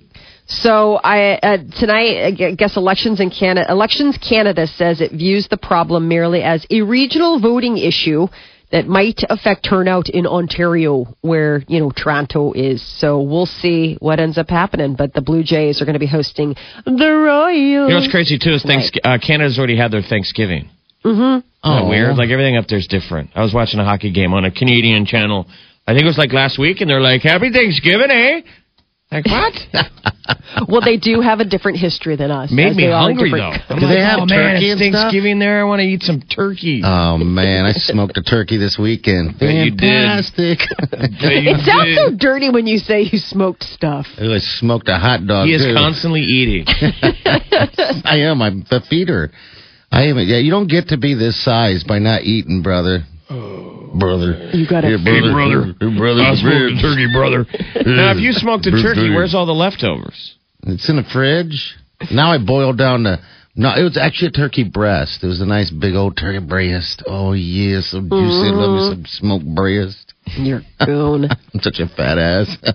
So 0.47 0.95
I 1.01 1.35
uh, 1.41 1.57
tonight, 1.79 2.25
I 2.41 2.55
guess 2.55 2.75
elections 2.75 3.21
in 3.21 3.29
Canada, 3.29 3.67
Elections 3.69 4.17
Canada 4.17 4.67
says 4.67 4.99
it 4.99 5.11
views 5.13 5.47
the 5.49 5.57
problem 5.57 6.09
merely 6.09 6.41
as 6.41 6.65
a 6.69 6.81
regional 6.81 7.39
voting 7.39 7.77
issue 7.77 8.27
that 8.73 8.87
might 8.87 9.21
affect 9.29 9.63
turnout 9.63 10.09
in 10.09 10.25
Ontario, 10.25 11.15
where 11.21 11.63
you 11.67 11.79
know 11.79 11.91
Toronto 11.91 12.51
is. 12.53 12.81
So 12.99 13.21
we'll 13.21 13.45
see 13.45 13.97
what 14.01 14.19
ends 14.19 14.37
up 14.37 14.49
happening. 14.49 14.95
But 14.95 15.13
the 15.13 15.21
Blue 15.21 15.43
Jays 15.43 15.79
are 15.81 15.85
going 15.85 15.93
to 15.93 15.99
be 15.99 16.07
hosting 16.07 16.55
the 16.83 16.91
Royals. 16.91 17.55
You 17.55 17.87
know 17.87 17.95
what's 17.95 18.11
crazy 18.11 18.37
too 18.37 18.51
is 18.53 18.63
thanks- 18.63 18.91
uh, 19.03 19.19
Canada's 19.25 19.57
already 19.57 19.77
had 19.77 19.91
their 19.91 20.01
Thanksgiving. 20.01 20.69
Mm-hmm. 21.05 21.47
Oh, 21.63 21.87
weird. 21.87 22.17
Like 22.17 22.29
everything 22.29 22.57
up 22.57 22.65
there's 22.67 22.87
different. 22.87 23.29
I 23.35 23.41
was 23.41 23.53
watching 23.53 23.79
a 23.79 23.85
hockey 23.85 24.11
game 24.11 24.33
on 24.33 24.43
a 24.43 24.51
Canadian 24.51 25.05
channel. 25.05 25.45
I 25.85 25.91
think 25.91 26.03
it 26.03 26.07
was 26.07 26.17
like 26.17 26.33
last 26.33 26.57
week, 26.57 26.81
and 26.81 26.89
they're 26.89 27.01
like, 27.01 27.21
"Happy 27.21 27.51
Thanksgiving, 27.51 28.09
eh?" 28.09 28.41
Like 29.13 29.25
what? 29.25 29.53
Well, 30.69 30.81
they 30.81 30.97
do 30.97 31.19
have 31.19 31.39
a 31.39 31.45
different 31.45 31.79
history 31.79 32.15
than 32.15 32.31
us. 32.31 32.51
Made 32.51 32.75
me 32.75 32.83
they 32.85 32.91
are 32.91 32.95
a 32.95 33.01
hungry 33.01 33.31
though. 33.31 33.51
I'm 33.69 33.79
Do 33.79 33.87
they 33.87 33.99
have 33.99 34.19
oh, 34.21 34.25
man, 34.25 34.55
turkey 34.55 34.71
it's 34.71 34.81
and 34.81 34.93
stuff? 34.93 35.03
Thanksgiving 35.11 35.39
there. 35.39 35.59
I 35.59 35.63
want 35.65 35.79
to 35.79 35.85
eat 35.85 36.03
some 36.03 36.21
turkey. 36.21 36.81
Oh 36.83 37.17
man, 37.17 37.65
I 37.65 37.73
smoked 37.75 38.17
a 38.17 38.23
turkey 38.23 38.57
this 38.57 38.77
weekend. 38.79 39.37
Bet 39.39 39.53
you 39.53 39.71
did. 39.71 39.79
Fantastic. 39.81 40.59
It 40.93 41.65
sounds 41.65 41.95
so 41.95 42.15
dirty 42.15 42.49
when 42.49 42.67
you 42.67 42.77
say 42.77 43.01
you 43.01 43.17
smoked 43.19 43.63
stuff. 43.63 44.05
I 44.17 44.37
smoked 44.39 44.87
a 44.87 44.97
hot 44.97 45.25
dog. 45.27 45.47
he 45.47 45.53
is 45.55 45.61
too. 45.61 45.73
constantly 45.73 46.21
eating. 46.21 46.65
I 46.67 48.19
am. 48.29 48.41
I'm 48.41 48.65
a 48.71 48.81
feeder. 48.81 49.31
I 49.91 50.03
am. 50.03 50.17
Yeah, 50.19 50.37
you 50.37 50.51
don't 50.51 50.69
get 50.69 50.89
to 50.89 50.97
be 50.97 51.15
this 51.15 51.43
size 51.43 51.83
by 51.83 51.99
not 51.99 52.23
eating, 52.23 52.61
brother. 52.61 53.03
Brother. 53.99 54.49
You 54.53 54.67
got 54.67 54.83
Here, 54.83 54.97
to 54.97 55.03
brother. 55.03 55.73
Here, 55.79 55.97
brother. 55.97 56.23
ribs. 56.43 56.81
turkey, 56.81 57.07
brother. 57.13 57.45
now, 57.85 58.11
if 58.11 58.17
you 58.17 58.31
smoked 58.33 58.65
a 58.65 58.71
turkey, 58.71 59.09
where's 59.13 59.35
all 59.35 59.45
the 59.45 59.53
leftovers? 59.53 60.35
It's 60.63 60.89
in 60.89 60.95
the 60.97 61.03
fridge. 61.03 61.75
Now 62.11 62.31
I 62.31 62.37
boiled 62.37 62.77
down 62.77 63.03
the. 63.03 63.17
No, 63.55 63.71
it 63.77 63.83
was 63.83 63.97
actually 63.97 64.29
a 64.29 64.31
turkey 64.31 64.63
breast. 64.63 65.23
It 65.23 65.27
was 65.27 65.39
a 65.39 65.45
nice 65.45 65.69
big 65.69 65.93
old 65.93 66.17
turkey 66.17 66.43
breast. 66.43 67.03
Oh 67.05 67.33
yeah, 67.33 67.81
so 67.81 67.99
juicy. 68.01 68.09
I 68.09 68.51
love 68.51 68.95
me 68.95 68.95
some 68.95 69.05
smoked 69.05 69.55
breast. 69.55 70.13
You're 70.37 70.61
goon. 70.85 71.25
I'm 71.25 71.59
such 71.61 71.79
a 71.79 71.87
fat 71.87 72.17
ass. 72.17 72.57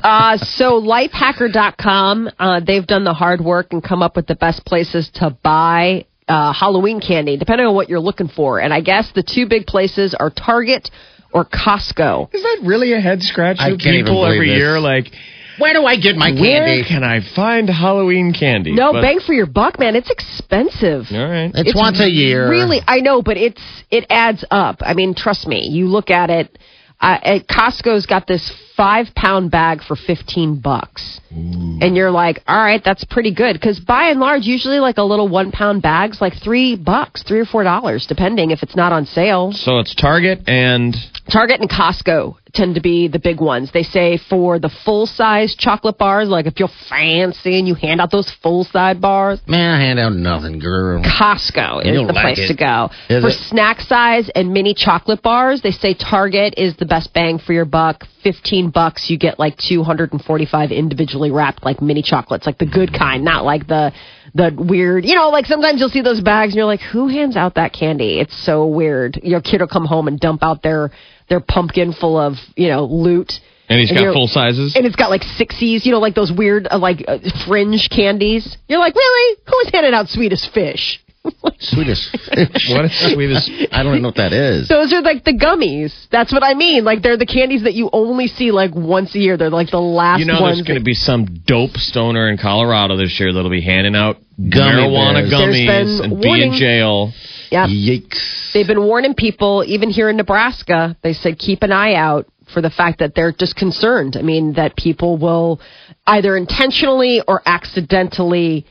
Uh, 0.00 0.36
so 0.36 0.80
lifehacker.com, 0.80 2.30
uh, 2.38 2.60
they've 2.64 2.86
done 2.86 3.02
the 3.02 3.12
hard 3.12 3.40
work 3.40 3.72
and 3.72 3.82
come 3.82 4.00
up 4.00 4.14
with 4.14 4.28
the 4.28 4.36
best 4.36 4.64
places 4.64 5.10
to 5.12 5.30
buy 5.42 6.04
uh, 6.28 6.52
Halloween 6.52 7.00
candy, 7.00 7.36
depending 7.36 7.66
on 7.66 7.74
what 7.74 7.88
you're 7.88 8.00
looking 8.00 8.28
for. 8.28 8.58
And 8.60 8.72
I 8.72 8.80
guess 8.80 9.10
the 9.14 9.22
two 9.22 9.46
big 9.48 9.66
places 9.66 10.14
are 10.18 10.30
Target 10.30 10.90
or 11.32 11.44
Costco. 11.44 12.34
Is 12.34 12.42
that 12.42 12.60
really 12.64 12.92
a 12.92 13.00
head 13.00 13.22
scratch 13.22 13.56
I 13.60 13.70
of 13.70 13.78
can't 13.78 13.94
even 13.94 14.06
people 14.06 14.24
every 14.26 14.48
this. 14.48 14.56
year? 14.58 14.80
Like, 14.80 15.12
Where 15.58 15.72
do 15.74 15.84
I 15.84 15.96
get 15.96 16.16
my 16.16 16.30
where 16.32 16.64
candy? 16.64 16.84
can 16.88 17.04
I 17.04 17.20
find 17.34 17.68
Halloween 17.68 18.32
candy? 18.32 18.72
No, 18.74 18.92
But- 18.92 19.02
bang 19.02 19.20
for 19.20 19.32
your 19.34 19.46
buck, 19.46 19.78
man. 19.78 19.94
It's 19.96 20.10
expensive. 20.10 21.06
All 21.12 21.28
right. 21.28 21.50
It's, 21.54 21.74
once 21.76 22.00
a 22.00 22.08
year. 22.10 22.48
Really, 22.48 22.80
I 22.86 23.00
know, 23.00 23.22
but 23.22 23.36
it's 23.36 23.60
it 23.90 24.06
adds 24.10 24.44
up. 24.50 24.76
I 24.80 24.94
mean, 24.94 25.14
trust 25.14 25.46
me. 25.46 25.68
You 25.70 25.86
look 25.86 26.10
at 26.10 26.30
it. 26.30 26.58
Uh, 27.00 27.18
at 27.22 27.46
Costco's 27.46 28.06
got 28.06 28.26
this 28.26 28.50
five 28.76 29.06
pound 29.14 29.50
bag 29.50 29.82
for 29.82 29.96
15 29.96 30.60
bucks. 30.60 31.20
And 31.30 31.96
you're 31.96 32.10
like, 32.10 32.42
all 32.46 32.56
right, 32.56 32.80
that's 32.82 33.04
pretty 33.04 33.34
good. 33.34 33.54
Because 33.54 33.78
by 33.80 34.04
and 34.08 34.20
large, 34.20 34.44
usually 34.44 34.78
like 34.78 34.96
a 34.96 35.02
little 35.02 35.28
one 35.28 35.50
pound 35.52 35.82
bag's 35.82 36.20
like 36.20 36.32
three 36.42 36.76
bucks, 36.76 37.22
three 37.24 37.40
or 37.40 37.44
four 37.44 37.62
dollars, 37.62 38.06
depending 38.06 38.52
if 38.52 38.62
it's 38.62 38.76
not 38.76 38.92
on 38.92 39.04
sale. 39.06 39.52
So 39.52 39.78
it's 39.78 39.94
Target 39.94 40.48
and 40.48 40.96
Target 41.30 41.60
and 41.60 41.68
Costco 41.68 42.36
tend 42.54 42.76
to 42.76 42.80
be 42.80 43.06
the 43.08 43.18
big 43.18 43.38
ones. 43.40 43.70
They 43.72 43.82
say 43.82 44.18
for 44.30 44.58
the 44.58 44.70
full 44.84 45.04
size 45.06 45.54
chocolate 45.54 45.98
bars, 45.98 46.28
like 46.28 46.46
if 46.46 46.58
you're 46.58 46.70
fancy 46.88 47.58
and 47.58 47.68
you 47.68 47.74
hand 47.74 48.00
out 48.00 48.10
those 48.10 48.30
full 48.42 48.64
size 48.64 48.96
bars, 48.96 49.40
Man, 49.46 49.74
I 49.74 49.80
hand 49.84 49.98
out 49.98 50.14
nothing, 50.14 50.58
girl. 50.58 51.02
Costco 51.02 51.84
is 51.84 52.06
the 52.06 52.12
like 52.14 52.22
place 52.36 52.38
it. 52.38 52.48
to 52.48 52.54
go. 52.54 52.88
Is 53.10 53.22
for 53.22 53.28
it? 53.28 53.38
snack 53.50 53.80
size 53.80 54.30
and 54.34 54.52
mini 54.54 54.72
chocolate 54.72 55.22
bars, 55.22 55.60
they 55.60 55.72
say 55.72 55.92
Target 55.92 56.54
is 56.56 56.76
the 56.76 56.86
best 56.86 57.12
bang 57.12 57.38
for 57.38 57.52
your 57.52 57.66
buck. 57.66 58.04
15 58.22 58.65
bucks, 58.66 59.08
you 59.08 59.18
get 59.18 59.38
like 59.38 59.56
245 59.56 60.70
individually 60.70 61.30
wrapped 61.30 61.64
like 61.64 61.80
mini 61.80 62.02
chocolates, 62.02 62.46
like 62.46 62.58
the 62.58 62.66
good 62.66 62.92
kind, 62.92 63.24
not 63.24 63.44
like 63.44 63.66
the 63.66 63.92
the 64.34 64.52
weird, 64.56 65.04
you 65.04 65.14
know, 65.14 65.30
like 65.30 65.46
sometimes 65.46 65.80
you'll 65.80 65.88
see 65.88 66.02
those 66.02 66.20
bags 66.20 66.52
and 66.52 66.56
you're 66.56 66.66
like, 66.66 66.80
who 66.80 67.08
hands 67.08 67.36
out 67.36 67.54
that 67.54 67.72
candy? 67.72 68.20
It's 68.20 68.36
so 68.44 68.66
weird. 68.66 69.18
Your 69.22 69.40
kid 69.40 69.60
will 69.60 69.68
come 69.68 69.86
home 69.86 70.08
and 70.08 70.18
dump 70.20 70.42
out 70.42 70.62
their 70.62 70.90
their 71.28 71.40
pumpkin 71.40 71.92
full 71.92 72.18
of, 72.18 72.34
you 72.54 72.68
know, 72.68 72.84
loot. 72.84 73.32
and 73.68 73.80
he's 73.80 73.90
And 73.90 73.98
got 73.98 74.12
full 74.12 74.28
sizes. 74.28 74.74
And 74.76 74.86
it's 74.86 74.96
got 74.96 75.10
like 75.10 75.22
sixies, 75.22 75.84
you 75.84 75.92
know, 75.92 75.98
like 75.98 76.14
those 76.14 76.30
weird, 76.30 76.68
uh, 76.70 76.78
like 76.78 77.04
uh, 77.08 77.18
fringe 77.46 77.88
candies. 77.90 78.56
You're 78.68 78.78
like, 78.78 78.94
really? 78.94 79.36
Who's 79.46 79.70
handing 79.72 79.94
out 79.94 80.08
Swedish 80.08 80.48
Fish? 80.52 81.02
Swedish 81.58 82.10
Fish. 82.10 82.68
What 82.70 82.84
is 82.86 83.12
sweetest? 83.12 83.50
I 83.72 83.82
don't 83.82 83.92
even 83.92 84.02
know 84.02 84.08
what 84.08 84.16
that 84.16 84.32
is. 84.32 84.68
Those 84.68 84.92
are 84.92 85.00
like 85.02 85.24
the 85.24 85.32
gummies. 85.32 85.92
That's 86.10 86.32
what 86.32 86.42
I 86.44 86.54
mean. 86.54 86.84
Like 86.84 87.02
they're 87.02 87.16
the 87.16 87.26
candies 87.26 87.62
that 87.64 87.74
you 87.74 87.88
only 87.92 88.26
see 88.26 88.50
like 88.50 88.74
once 88.74 89.14
a 89.14 89.18
year. 89.18 89.36
They're 89.36 89.50
like 89.50 89.70
the 89.70 89.80
last 89.80 90.20
You 90.20 90.26
know, 90.26 90.38
there's 90.44 90.62
going 90.62 90.78
to 90.78 90.84
be 90.84 90.94
some 90.94 91.24
dope 91.46 91.76
stoner 91.76 92.28
in 92.28 92.38
Colorado 92.38 92.96
this 92.96 93.18
year 93.18 93.32
that'll 93.32 93.50
be 93.50 93.62
handing 93.62 93.94
out 93.96 94.16
Gummy 94.38 94.82
marijuana 94.82 95.30
bears. 95.30 95.32
gummies 95.32 96.04
and 96.04 96.20
be 96.20 96.42
in 96.42 96.52
jail. 96.52 97.12
yeah. 97.50 97.66
Yikes. 97.66 98.52
They've 98.52 98.66
been 98.66 98.82
warning 98.82 99.14
people, 99.14 99.64
even 99.66 99.90
here 99.90 100.08
in 100.10 100.16
Nebraska. 100.16 100.96
They 101.02 101.12
said 101.14 101.38
keep 101.38 101.62
an 101.62 101.72
eye 101.72 101.94
out 101.94 102.26
for 102.52 102.60
the 102.60 102.70
fact 102.70 102.98
that 103.00 103.14
they're 103.14 103.32
just 103.32 103.56
concerned. 103.56 104.16
I 104.16 104.22
mean, 104.22 104.52
that 104.54 104.76
people 104.76 105.16
will 105.18 105.60
either 106.06 106.36
intentionally 106.36 107.20
or 107.26 107.42
accidentally, 107.44 108.66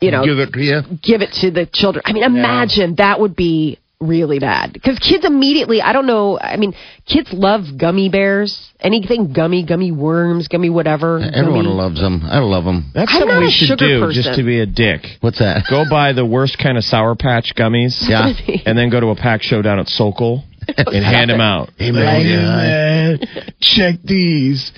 you 0.00 0.10
know, 0.10 0.24
Give 0.24 0.38
it 0.38 0.52
to 0.52 0.60
you. 0.60 0.80
give 1.02 1.22
it 1.22 1.32
to 1.40 1.50
the 1.50 1.66
children. 1.72 2.02
I 2.06 2.12
mean, 2.12 2.24
imagine 2.24 2.96
that 2.96 3.20
would 3.20 3.34
be 3.36 3.78
really 3.98 4.38
bad 4.38 4.74
because 4.74 4.98
kids 4.98 5.24
immediately. 5.24 5.80
I 5.80 5.94
don't 5.94 6.06
know. 6.06 6.38
I 6.38 6.58
mean, 6.58 6.74
kids 7.06 7.32
love 7.32 7.62
gummy 7.78 8.10
bears. 8.10 8.70
Anything 8.78 9.32
gummy, 9.32 9.64
gummy 9.64 9.90
worms, 9.90 10.48
gummy 10.48 10.68
whatever. 10.68 11.18
Everyone 11.18 11.64
gummy. 11.64 11.74
loves 11.76 11.98
them. 12.00 12.20
I 12.24 12.40
love 12.40 12.64
them. 12.64 12.90
That's 12.94 13.10
I'm 13.10 13.20
something 13.20 13.38
we 13.40 13.50
should 13.50 13.78
do 13.78 14.00
person. 14.00 14.22
just 14.22 14.38
to 14.38 14.44
be 14.44 14.60
a 14.60 14.66
dick. 14.66 15.00
What's 15.22 15.38
that? 15.38 15.64
Go 15.70 15.84
buy 15.88 16.12
the 16.12 16.26
worst 16.26 16.58
kind 16.62 16.76
of 16.76 16.84
Sour 16.84 17.14
Patch 17.16 17.54
gummies. 17.56 17.96
Yeah. 18.06 18.32
And 18.66 18.76
then 18.76 18.90
go 18.90 19.00
to 19.00 19.06
a 19.08 19.16
pack 19.16 19.40
show 19.42 19.62
down 19.62 19.78
at 19.78 19.88
Sokol 19.88 20.44
and 20.76 21.02
hand 21.04 21.30
them 21.30 21.40
out. 21.40 21.70
Hey, 21.78 21.90
man. 21.90 22.22
man, 22.22 23.18
check 23.60 23.94
these. 24.04 24.72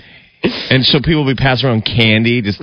And 0.70 0.84
so 0.84 1.00
people 1.00 1.24
will 1.24 1.34
be 1.34 1.36
passing 1.42 1.68
around 1.68 1.82
candy, 1.84 2.40
just 2.40 2.62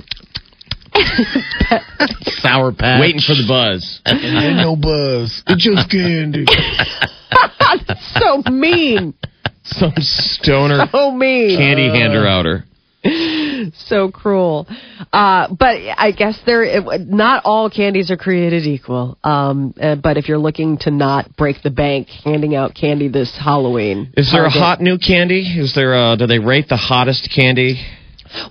Sour 2.40 2.72
patch. 2.72 3.00
waiting 3.00 3.20
for 3.20 3.34
the 3.34 3.44
buzz. 3.48 4.00
Ain't 4.06 4.56
no 4.56 4.76
buzz. 4.76 5.42
It's 5.46 5.64
just 5.64 5.90
candy. 5.90 6.44
so 8.20 8.42
mean. 8.50 9.14
Some 9.64 9.92
stoner 9.98 10.86
So 10.92 11.10
mean. 11.10 11.58
candy 11.58 11.88
hander 11.88 12.26
outer. 12.26 12.64
so 13.88 14.10
cruel. 14.10 14.66
Uh, 15.12 15.48
but 15.54 15.76
I 15.96 16.12
guess 16.16 16.38
there, 16.46 16.82
not 17.00 17.42
all 17.44 17.68
candies 17.70 18.10
are 18.10 18.16
created 18.16 18.64
equal. 18.66 19.18
Um, 19.24 19.74
uh, 19.80 19.96
but 19.96 20.16
if 20.16 20.28
you're 20.28 20.38
looking 20.38 20.78
to 20.78 20.90
not 20.90 21.36
break 21.36 21.62
the 21.62 21.70
bank, 21.70 22.08
handing 22.24 22.54
out 22.54 22.74
candy 22.74 23.08
this 23.08 23.36
Halloween. 23.38 24.12
Is 24.16 24.30
there 24.32 24.44
a 24.44 24.50
hot 24.50 24.80
new 24.80 24.98
candy? 24.98 25.40
Is 25.40 25.74
there 25.74 25.94
a, 25.94 26.16
do 26.16 26.26
they 26.26 26.38
rate 26.38 26.68
the 26.68 26.76
hottest 26.76 27.28
candy? 27.34 27.84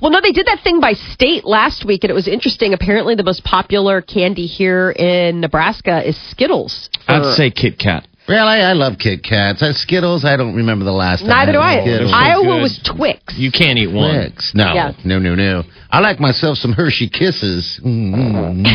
Well, 0.01 0.11
no, 0.11 0.21
they 0.21 0.31
did 0.31 0.45
that 0.47 0.59
thing 0.63 0.79
by 0.79 0.93
state 0.93 1.45
last 1.45 1.85
week, 1.85 2.03
and 2.03 2.11
it 2.11 2.15
was 2.15 2.27
interesting. 2.27 2.73
Apparently, 2.73 3.15
the 3.15 3.23
most 3.23 3.43
popular 3.43 4.01
candy 4.01 4.45
here 4.45 4.91
in 4.91 5.41
Nebraska 5.41 6.07
is 6.07 6.17
Skittles. 6.31 6.89
for- 7.05 7.11
I'd 7.13 7.35
say 7.35 7.51
Kit 7.51 7.77
Kat. 7.79 8.07
Well, 8.27 8.47
I, 8.47 8.57
I 8.57 8.73
love 8.73 8.93
Kit 8.97 9.21
Kats. 9.21 9.61
I, 9.61 9.71
Skittles, 9.73 10.25
I 10.25 10.35
don't 10.35 10.55
remember 10.55 10.83
the 10.83 10.91
last 10.91 11.19
time. 11.19 11.29
Neither 11.29 11.51
do 11.51 11.59
I. 11.59 11.73
had 11.73 11.83
Skittles. 11.83 12.09
so 12.09 12.17
Iowa 12.17 12.59
was 12.59 12.79
Twix. 12.83 13.35
You 13.37 13.51
can't 13.51 13.77
eat 13.77 13.91
one. 13.93 14.15
Twix. 14.15 14.51
No, 14.55 14.73
Yeah. 14.73 14.93
no, 15.05 15.19
no, 15.19 15.35
no. 15.35 15.61
I 15.91 15.99
like 15.99 16.19
myself 16.19 16.57
some 16.57 16.71
Hershey 16.73 17.07
Kisses. 17.07 17.79
Mm, 17.85 18.15
mm, 18.15 18.65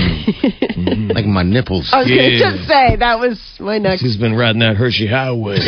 mm. 0.76 1.12
like 1.14 1.26
my 1.26 1.42
nipples. 1.42 1.90
I 1.92 1.98
was 1.98 2.06
going 2.06 2.30
to 2.30 2.38
just 2.38 2.68
say 2.68 2.94
that 2.94 3.18
was 3.18 3.40
my 3.58 3.78
next. 3.78 4.02
She's 4.02 4.16
been 4.16 4.36
riding 4.36 4.60
that 4.60 4.76
Hershey 4.76 5.08
Highway. 5.08 5.58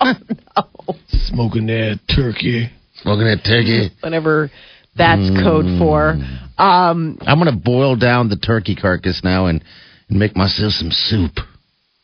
Oh, 0.56 0.94
Smoking 1.08 1.66
that 1.66 2.00
turkey. 2.14 2.70
Smoking 3.02 3.26
that 3.26 3.42
turkey. 3.44 3.90
Whatever 4.00 4.50
that's 4.96 5.30
code 5.42 5.66
for. 5.78 6.10
Um, 6.58 7.18
I'm 7.22 7.38
going 7.40 7.52
to 7.52 7.60
boil 7.60 7.96
down 7.96 8.28
the 8.28 8.36
turkey 8.36 8.74
carcass 8.76 9.22
now 9.24 9.46
and, 9.46 9.62
and 10.08 10.18
make 10.18 10.36
myself 10.36 10.72
some 10.72 10.90
soup. 10.90 11.32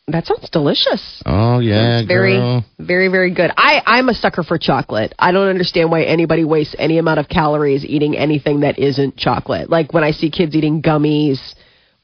that 0.09 0.25
sounds 0.27 0.49
delicious. 0.51 1.23
Oh, 1.27 1.59
yeah, 1.59 1.99
It's 1.99 2.09
very, 2.09 2.33
girl. 2.37 2.65
very, 2.79 3.09
very 3.09 3.33
good. 3.35 3.51
I, 3.57 3.83
I'm 3.87 4.09
a 4.09 4.15
sucker 4.15 4.43
for 4.43 4.57
chocolate. 4.59 5.15
I 5.19 5.33
don't 5.33 5.49
understand 5.49 5.91
why 5.91 6.05
anybody 6.05 6.45
wastes 6.45 6.75
any 6.79 6.97
amount 6.99 7.21
of 7.21 7.29
calories 7.29 7.85
eating 7.85 8.17
anything 8.17 8.61
that 8.61 8.79
isn't 8.79 9.17
chocolate. 9.19 9.69
Like 9.69 9.93
when 9.93 10.03
I 10.03 10.13
see 10.13 10.31
kids 10.31 10.55
eating 10.57 10.81
gummies 10.83 11.39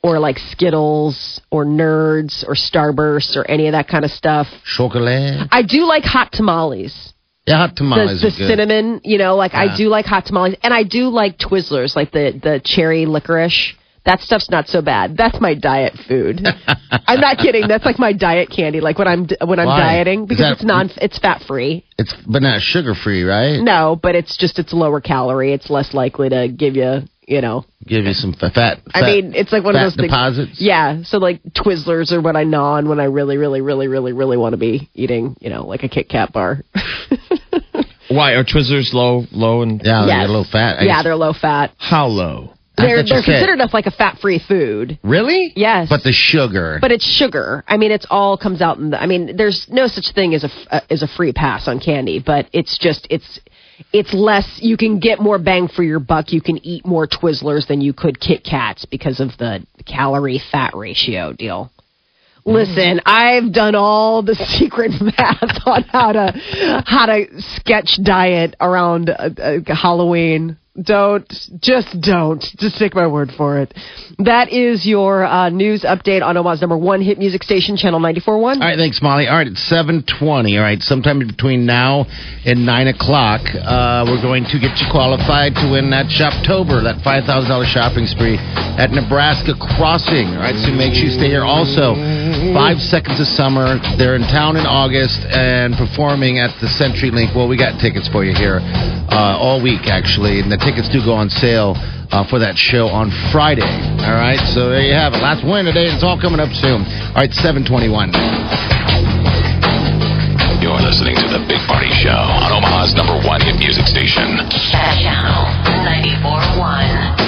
or 0.02 0.18
like 0.18 0.36
Skittles 0.38 1.40
or 1.50 1.64
Nerds 1.64 2.44
or 2.46 2.54
Starburst 2.54 3.36
or 3.36 3.50
any 3.50 3.68
of 3.68 3.72
that 3.72 3.88
kind 3.88 4.04
of 4.04 4.10
stuff. 4.10 4.46
Chocolate. 4.76 5.48
I 5.50 5.62
do 5.62 5.86
like 5.86 6.04
hot 6.04 6.30
tamales. 6.30 7.13
Yeah, 7.46 7.58
hot 7.58 7.70
The, 7.70 7.76
tamales 7.76 8.20
the 8.22 8.28
good. 8.30 8.48
cinnamon, 8.48 9.00
you 9.04 9.18
know, 9.18 9.36
like 9.36 9.52
Yeah. 9.52 9.60
I 9.72 9.76
do 9.76 9.88
like 9.88 10.06
hot 10.06 10.26
tamales, 10.26 10.56
and 10.62 10.72
I 10.72 10.82
do 10.82 11.08
like 11.08 11.38
Twizzlers, 11.38 11.94
like 11.94 12.10
the 12.12 12.38
the 12.42 12.60
cherry 12.64 13.06
licorice. 13.06 13.74
That 14.06 14.20
stuff's 14.20 14.50
not 14.50 14.68
so 14.68 14.82
bad. 14.82 15.16
That's 15.16 15.40
my 15.40 15.54
diet 15.54 15.94
food. 16.06 16.46
I'm 17.06 17.20
not 17.20 17.38
kidding. 17.38 17.66
That's 17.68 17.86
like 17.86 17.98
my 17.98 18.12
diet 18.12 18.50
candy. 18.50 18.80
Like 18.82 18.98
when 18.98 19.08
I'm 19.08 19.26
when 19.46 19.58
I'm 19.58 19.66
Why? 19.66 19.78
dieting 19.80 20.26
because 20.26 20.44
that- 20.44 20.52
it's 20.52 20.62
non 20.64 20.90
it's 21.00 21.18
fat 21.18 21.42
free. 21.46 21.86
It's 21.98 22.12
but 22.26 22.42
not 22.42 22.60
sugar 22.60 22.94
free, 22.94 23.22
right? 23.24 23.60
No, 23.60 23.98
but 24.00 24.14
it's 24.14 24.36
just 24.36 24.58
it's 24.58 24.74
lower 24.74 25.00
calorie. 25.00 25.52
It's 25.54 25.70
less 25.70 25.94
likely 25.94 26.28
to 26.28 26.48
give 26.48 26.76
you 26.76 27.02
you 27.26 27.40
know. 27.40 27.64
Give 27.86 28.04
you 28.04 28.12
some 28.14 28.32
fa- 28.32 28.50
fat. 28.54 28.78
I 28.94 29.02
mean, 29.02 29.34
it's 29.34 29.52
like 29.52 29.64
one 29.64 29.74
fat 29.74 29.86
of 29.86 29.92
those 29.92 29.96
things. 29.96 30.08
deposits. 30.10 30.60
Yeah, 30.60 31.02
so 31.04 31.18
like 31.18 31.42
Twizzlers 31.52 32.12
are 32.12 32.20
what 32.20 32.36
I 32.36 32.44
gnaw 32.44 32.74
on 32.74 32.88
when 32.88 33.00
I 33.00 33.04
really, 33.04 33.36
really, 33.36 33.60
really, 33.60 33.88
really, 33.88 34.12
really 34.12 34.36
want 34.36 34.52
to 34.52 34.56
be 34.58 34.88
eating, 34.94 35.36
you 35.40 35.50
know, 35.50 35.66
like 35.66 35.82
a 35.82 35.88
Kit 35.88 36.08
Kat 36.08 36.32
bar. 36.32 36.62
Why 38.08 38.32
are 38.32 38.44
Twizzlers 38.44 38.92
low, 38.92 39.24
low 39.32 39.62
and 39.62 39.80
Yeah, 39.82 40.06
Yes. 40.06 40.08
they're 40.08 40.24
a 40.24 40.26
little 40.28 40.44
fat. 40.44 40.78
I 40.80 40.84
yeah, 40.84 40.92
just- 40.94 41.04
they're 41.04 41.16
low 41.16 41.32
fat. 41.32 41.72
how 41.78 42.06
low? 42.06 42.50
They're 42.76 43.04
they're 43.04 43.22
considered 43.22 43.60
as 43.60 43.72
like 43.72 43.86
a 43.86 43.92
fat 43.92 44.18
free 44.20 44.40
food. 44.40 44.98
Really? 45.04 45.52
Yes, 45.54 45.88
But 45.88 46.02
the 46.02 46.10
sugar. 46.10 46.78
but 46.80 46.90
it's 46.90 47.04
sugar. 47.06 47.62
I 47.68 47.76
mean, 47.76 47.92
it's 47.92 48.04
all 48.10 48.36
comes 48.36 48.60
out 48.60 48.78
in 48.78 48.90
the. 48.90 49.00
I 49.00 49.06
mean, 49.06 49.36
there's 49.36 49.66
no 49.70 49.86
such 49.86 50.10
thing 50.12 50.34
as 50.34 50.42
a 50.42 50.48
f- 50.48 50.66
uh, 50.72 50.80
as 50.90 51.00
a 51.04 51.06
free 51.06 51.32
pass 51.32 51.68
on 51.68 51.78
candy, 51.78 52.18
but 52.18 52.48
it's 52.52 52.76
just 52.76 53.06
it's 53.10 53.38
it's 53.92 54.12
less. 54.12 54.58
You 54.60 54.76
can 54.76 54.98
get 55.00 55.20
more 55.20 55.38
bang 55.38 55.68
for 55.68 55.82
your 55.82 56.00
buck. 56.00 56.32
You 56.32 56.40
can 56.40 56.58
eat 56.64 56.86
more 56.86 57.06
Twizzlers 57.06 57.66
than 57.66 57.80
you 57.80 57.92
could 57.92 58.20
Kit 58.20 58.44
Kats 58.44 58.84
because 58.84 59.20
of 59.20 59.30
the 59.38 59.66
calorie 59.86 60.40
fat 60.50 60.74
ratio 60.74 61.32
deal. 61.32 61.70
Listen, 62.46 63.00
I've 63.06 63.54
done 63.54 63.74
all 63.74 64.22
the 64.22 64.34
secret 64.58 64.92
math 65.00 65.66
on 65.66 65.82
how 65.84 66.12
to 66.12 66.82
how 66.84 67.06
to 67.06 67.26
sketch 67.56 67.98
diet 68.02 68.54
around 68.60 69.08
uh, 69.08 69.30
uh, 69.40 69.74
Halloween. 69.74 70.58
Don't 70.74 71.28
just 71.62 72.00
don't 72.00 72.42
just 72.58 72.78
take 72.78 72.96
my 72.96 73.06
word 73.06 73.30
for 73.38 73.58
it. 73.62 73.72
That 74.18 74.50
is 74.50 74.84
your 74.84 75.24
uh, 75.24 75.48
news 75.48 75.82
update 75.86 76.20
on 76.20 76.36
Omaha's 76.36 76.60
number 76.60 76.76
one 76.76 77.00
hit 77.00 77.16
music 77.16 77.44
station, 77.44 77.76
Channel 77.76 78.00
94.1. 78.00 78.26
All 78.26 78.58
right, 78.58 78.76
thanks, 78.76 79.00
Molly. 79.00 79.28
All 79.28 79.36
right, 79.36 79.46
it's 79.46 79.62
seven 79.70 80.02
twenty. 80.18 80.58
All 80.58 80.64
right, 80.66 80.82
sometime 80.82 81.20
between 81.22 81.64
now 81.64 82.06
and 82.44 82.66
nine 82.66 82.88
o'clock, 82.88 83.46
uh, 83.54 84.02
we're 84.10 84.18
going 84.20 84.42
to 84.50 84.58
get 84.58 84.74
you 84.82 84.90
qualified 84.90 85.54
to 85.62 85.70
win 85.70 85.94
that 85.94 86.10
Shoptober, 86.10 86.82
that 86.82 86.98
five 87.06 87.22
thousand 87.22 87.54
dollars 87.54 87.70
shopping 87.70 88.10
spree 88.10 88.34
at 88.74 88.90
Nebraska 88.90 89.54
Crossing. 89.78 90.34
All 90.34 90.42
right, 90.42 90.58
so 90.58 90.74
make 90.74 90.98
sure 90.98 91.06
you 91.06 91.14
stay 91.14 91.30
here. 91.30 91.46
Also, 91.46 91.94
Five 92.50 92.82
Seconds 92.82 93.22
of 93.22 93.30
Summer. 93.30 93.78
They're 93.94 94.18
in 94.18 94.26
town 94.26 94.58
in 94.58 94.66
August 94.66 95.22
and 95.30 95.78
performing 95.78 96.42
at 96.42 96.50
the 96.58 96.66
Century 96.66 97.14
Link. 97.14 97.30
Well, 97.30 97.46
we 97.46 97.54
got 97.54 97.78
tickets 97.78 98.10
for 98.10 98.26
you 98.26 98.34
here 98.34 98.58
uh, 99.14 99.38
all 99.38 99.62
week 99.62 99.86
actually, 99.86 100.42
and 100.42 100.50
the 100.50 100.63
tickets 100.64 100.88
do 100.88 101.04
go 101.04 101.12
on 101.14 101.28
sale. 101.30 101.76
Uh, 102.12 102.22
for 102.30 102.38
that 102.38 102.54
show 102.54 102.86
on 102.86 103.10
Friday. 103.32 103.66
All 104.06 104.14
right, 104.14 104.38
so 104.54 104.70
there 104.70 104.86
you 104.86 104.94
have 104.94 105.14
it. 105.14 105.18
Last 105.18 105.42
win 105.42 105.64
today. 105.66 105.90
It's 105.90 106.04
all 106.04 106.14
coming 106.20 106.38
up 106.38 106.52
soon. 106.54 106.86
All 106.86 107.18
right, 107.18 107.32
721. 107.32 108.14
You're 110.62 110.78
listening 110.78 111.16
to 111.18 111.26
the 111.26 111.42
Big 111.50 111.58
Party 111.66 111.90
Show 111.98 112.14
on 112.14 112.54
Omaha's 112.54 112.94
number 112.94 113.18
one 113.26 113.40
hit 113.42 113.58
music 113.58 113.90
station. 113.90 114.38
Channel 114.70 115.42
94.1. 116.22 117.18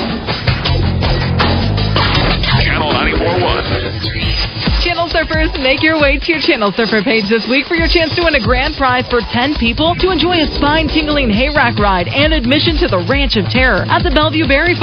Channel 2.63 2.93
94.1. 2.95 4.46
Surfers, 5.17 5.49
make 5.63 5.83
your 5.83 5.99
way 5.99 6.19
to 6.19 6.27
your 6.31 6.43
Channel 6.43 6.71
Surfer 6.77 7.01
page 7.01 7.25
this 7.31 7.49
week 7.49 7.65
for 7.65 7.75
your 7.75 7.89
chance 7.89 8.15
to 8.17 8.23
win 8.23 8.35
a 8.35 8.45
grand 8.45 8.77
prize 8.77 9.09
for 9.09 9.21
10 9.33 9.55
people 9.55 9.95
to 9.97 10.11
enjoy 10.11 10.37
a 10.45 10.47
spine 10.57 10.89
tingling 10.89 11.31
hayrack 11.31 11.79
ride 11.79 12.07
and 12.09 12.35
admission 12.35 12.77
to 12.77 12.87
the 12.87 13.01
Ranch 13.09 13.35
of 13.37 13.49
Terror 13.49 13.87
at 13.89 14.03
the 14.03 14.11
Bellevue 14.11 14.47
Berry 14.47 14.77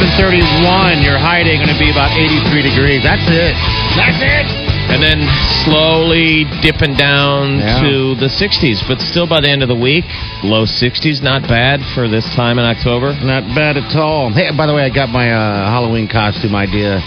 731. 0.00 1.00
Your 1.00 1.16
high 1.16 1.40
day 1.42 1.56
going 1.56 1.72
to 1.72 1.78
be 1.80 1.88
about 1.88 2.12
83 2.12 2.60
degrees. 2.60 3.00
That's 3.00 3.24
it. 3.32 3.56
That's 3.96 4.20
it. 4.20 4.44
And 4.92 5.00
then 5.02 5.24
slowly 5.64 6.44
dipping 6.60 6.94
down 6.94 7.58
Yeah. 7.58 7.80
to 7.80 8.14
the 8.16 8.28
60s, 8.28 8.82
but 8.86 9.00
still 9.00 9.26
by 9.26 9.40
the 9.40 9.48
end 9.48 9.62
of 9.62 9.68
the 9.68 9.74
week, 9.74 10.04
low 10.44 10.64
60s. 10.66 11.22
Not 11.22 11.48
bad 11.48 11.80
for 11.94 12.08
this 12.08 12.24
time 12.36 12.58
in 12.58 12.64
October. 12.66 13.16
Not 13.24 13.48
bad 13.56 13.76
at 13.78 13.96
all. 13.96 14.30
Hey, 14.30 14.50
by 14.52 14.66
the 14.66 14.74
way, 14.74 14.84
I 14.84 14.90
got 14.90 15.08
my 15.08 15.32
uh, 15.32 15.64
Halloween 15.70 16.08
costume 16.08 16.54
idea. 16.54 17.00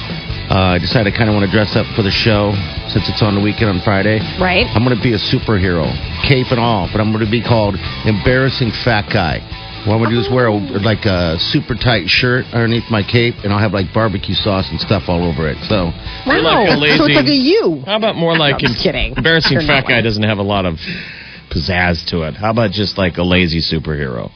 Uh, 0.50 0.74
I 0.76 0.78
decided 0.80 1.14
I 1.14 1.16
kind 1.16 1.30
of 1.30 1.36
want 1.36 1.46
to 1.46 1.52
dress 1.52 1.76
up 1.76 1.86
for 1.96 2.02
the 2.02 2.10
show 2.12 2.52
since 2.90 3.08
it's 3.08 3.22
on 3.22 3.36
the 3.36 3.42
weekend 3.42 3.70
on 3.70 3.82
Friday. 3.82 4.18
Right? 4.42 4.66
I'm 4.74 4.84
going 4.84 4.98
to 4.98 5.04
be 5.04 5.14
a 5.14 5.22
superhero, 5.22 5.86
cape 6.28 6.50
and 6.50 6.60
all, 6.60 6.90
but 6.92 7.00
I'm 7.00 7.14
going 7.14 7.24
to 7.24 7.30
be 7.30 7.42
called 7.44 7.76
Embarrassing 8.06 8.72
Fat 8.84 9.14
Guy. 9.14 9.46
What 9.88 9.96
I'm 9.96 10.00
going 10.04 10.10
to 10.12 10.16
do 10.16 10.22
is 10.22 10.30
wear 10.30 10.48
a, 10.48 10.56
like 10.84 11.06
a 11.06 11.40
super 11.40 11.74
tight 11.74 12.08
shirt 12.08 12.46
underneath 12.52 12.84
my 12.92 13.02
cape, 13.02 13.36
and 13.44 13.54
I'll 13.54 13.60
have 13.64 13.72
like 13.74 13.94
barbecue 13.94 14.36
sauce 14.36 14.68
and 14.70 14.80
stuff 14.80 15.04
all 15.08 15.24
over 15.24 15.48
it. 15.48 15.58
So, 15.68 15.92
You're 16.28 16.42
like 16.44 16.68
a 16.70 16.76
so 16.98 17.06
it's 17.08 17.16
like 17.16 17.26
a 17.28 17.34
you. 17.34 17.82
How 17.86 17.96
about 17.98 18.16
more 18.16 18.38
like 18.38 18.56
I'm 18.56 18.72
just 18.76 18.84
kidding. 18.84 19.16
embarrassing 19.16 19.54
You're 19.54 19.62
fat 19.62 19.88
not 19.88 19.88
guy 19.88 19.96
like- 19.96 20.04
doesn't 20.04 20.24
have 20.24 20.38
a 20.38 20.44
lot 20.44 20.66
of 20.66 20.76
pizzazz 21.50 22.06
to 22.12 22.24
it. 22.24 22.36
How 22.36 22.52
about 22.52 22.72
just 22.72 22.98
like 22.98 23.18
a 23.18 23.24
lazy 23.24 23.62
superhero? 23.62 24.30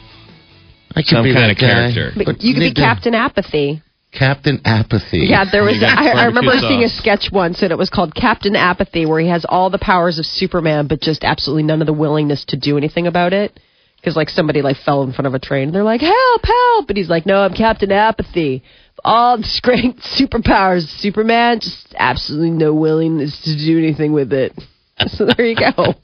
I 0.96 1.02
could 1.02 1.08
Some 1.08 1.24
be 1.24 1.34
kind 1.34 1.50
that 1.50 1.52
of 1.52 1.58
guy. 1.58 1.92
character. 1.94 2.12
But 2.16 2.42
you 2.42 2.54
could 2.54 2.60
be 2.60 2.66
need 2.68 2.76
to- 2.76 2.82
Captain 2.82 3.14
Apathy. 3.16 3.82
Captain 4.12 4.62
Apathy. 4.64 5.26
Yeah, 5.28 5.46
there 5.52 5.64
was. 5.64 5.74
You 5.76 5.82
got 5.82 5.98
I, 5.98 6.10
I 6.12 6.26
remember 6.26 6.52
barbecue 6.52 6.70
seeing 6.70 6.84
a 6.84 6.90
sauce. 6.90 6.98
sketch 7.00 7.30
once, 7.34 7.64
and 7.64 7.72
it 7.72 7.78
was 7.80 7.90
called 7.90 8.14
Captain 8.14 8.56
Apathy, 8.56 9.08
where 9.08 9.20
he 9.20 9.28
has 9.30 9.44
all 9.50 9.72
the 9.72 9.80
powers 9.80 10.20
of 10.20 10.26
Superman, 10.28 10.86
but 10.88 11.02
just 11.02 11.24
absolutely 11.24 11.64
none 11.64 11.82
of 11.82 11.88
the 11.88 11.94
willingness 11.94 12.46
to 12.50 12.58
do 12.58 12.78
anything 12.78 13.08
about 13.08 13.34
it. 13.34 13.60
Because 14.04 14.18
like 14.18 14.30
somebody 14.30 14.62
like 14.62 14.76
fell 14.86 15.04
in 15.04 15.14
front 15.14 15.28
of 15.28 15.34
a 15.34 15.40
train, 15.40 15.70
and 15.70 15.74
they're 15.74 15.82
like, 15.84 16.02
"Help, 16.02 16.42
help!" 16.44 16.88
But 16.88 16.98
he's 16.98 17.08
like, 17.10 17.26
"No, 17.26 17.40
I'm 17.42 17.54
Captain 17.54 17.90
Apathy. 17.90 18.62
All 19.06 19.38
the 19.38 19.44
strength, 19.44 20.02
superpowers, 20.20 20.84
Superman, 21.00 21.62
just 21.62 21.96
absolutely 21.98 22.52
no 22.52 22.74
willingness 22.74 23.40
to 23.46 23.56
do 23.56 23.78
anything 23.78 24.12
with 24.12 24.34
it." 24.34 24.52
So 25.08 25.26
there 25.26 25.46
you 25.46 25.56
go. 25.56 25.96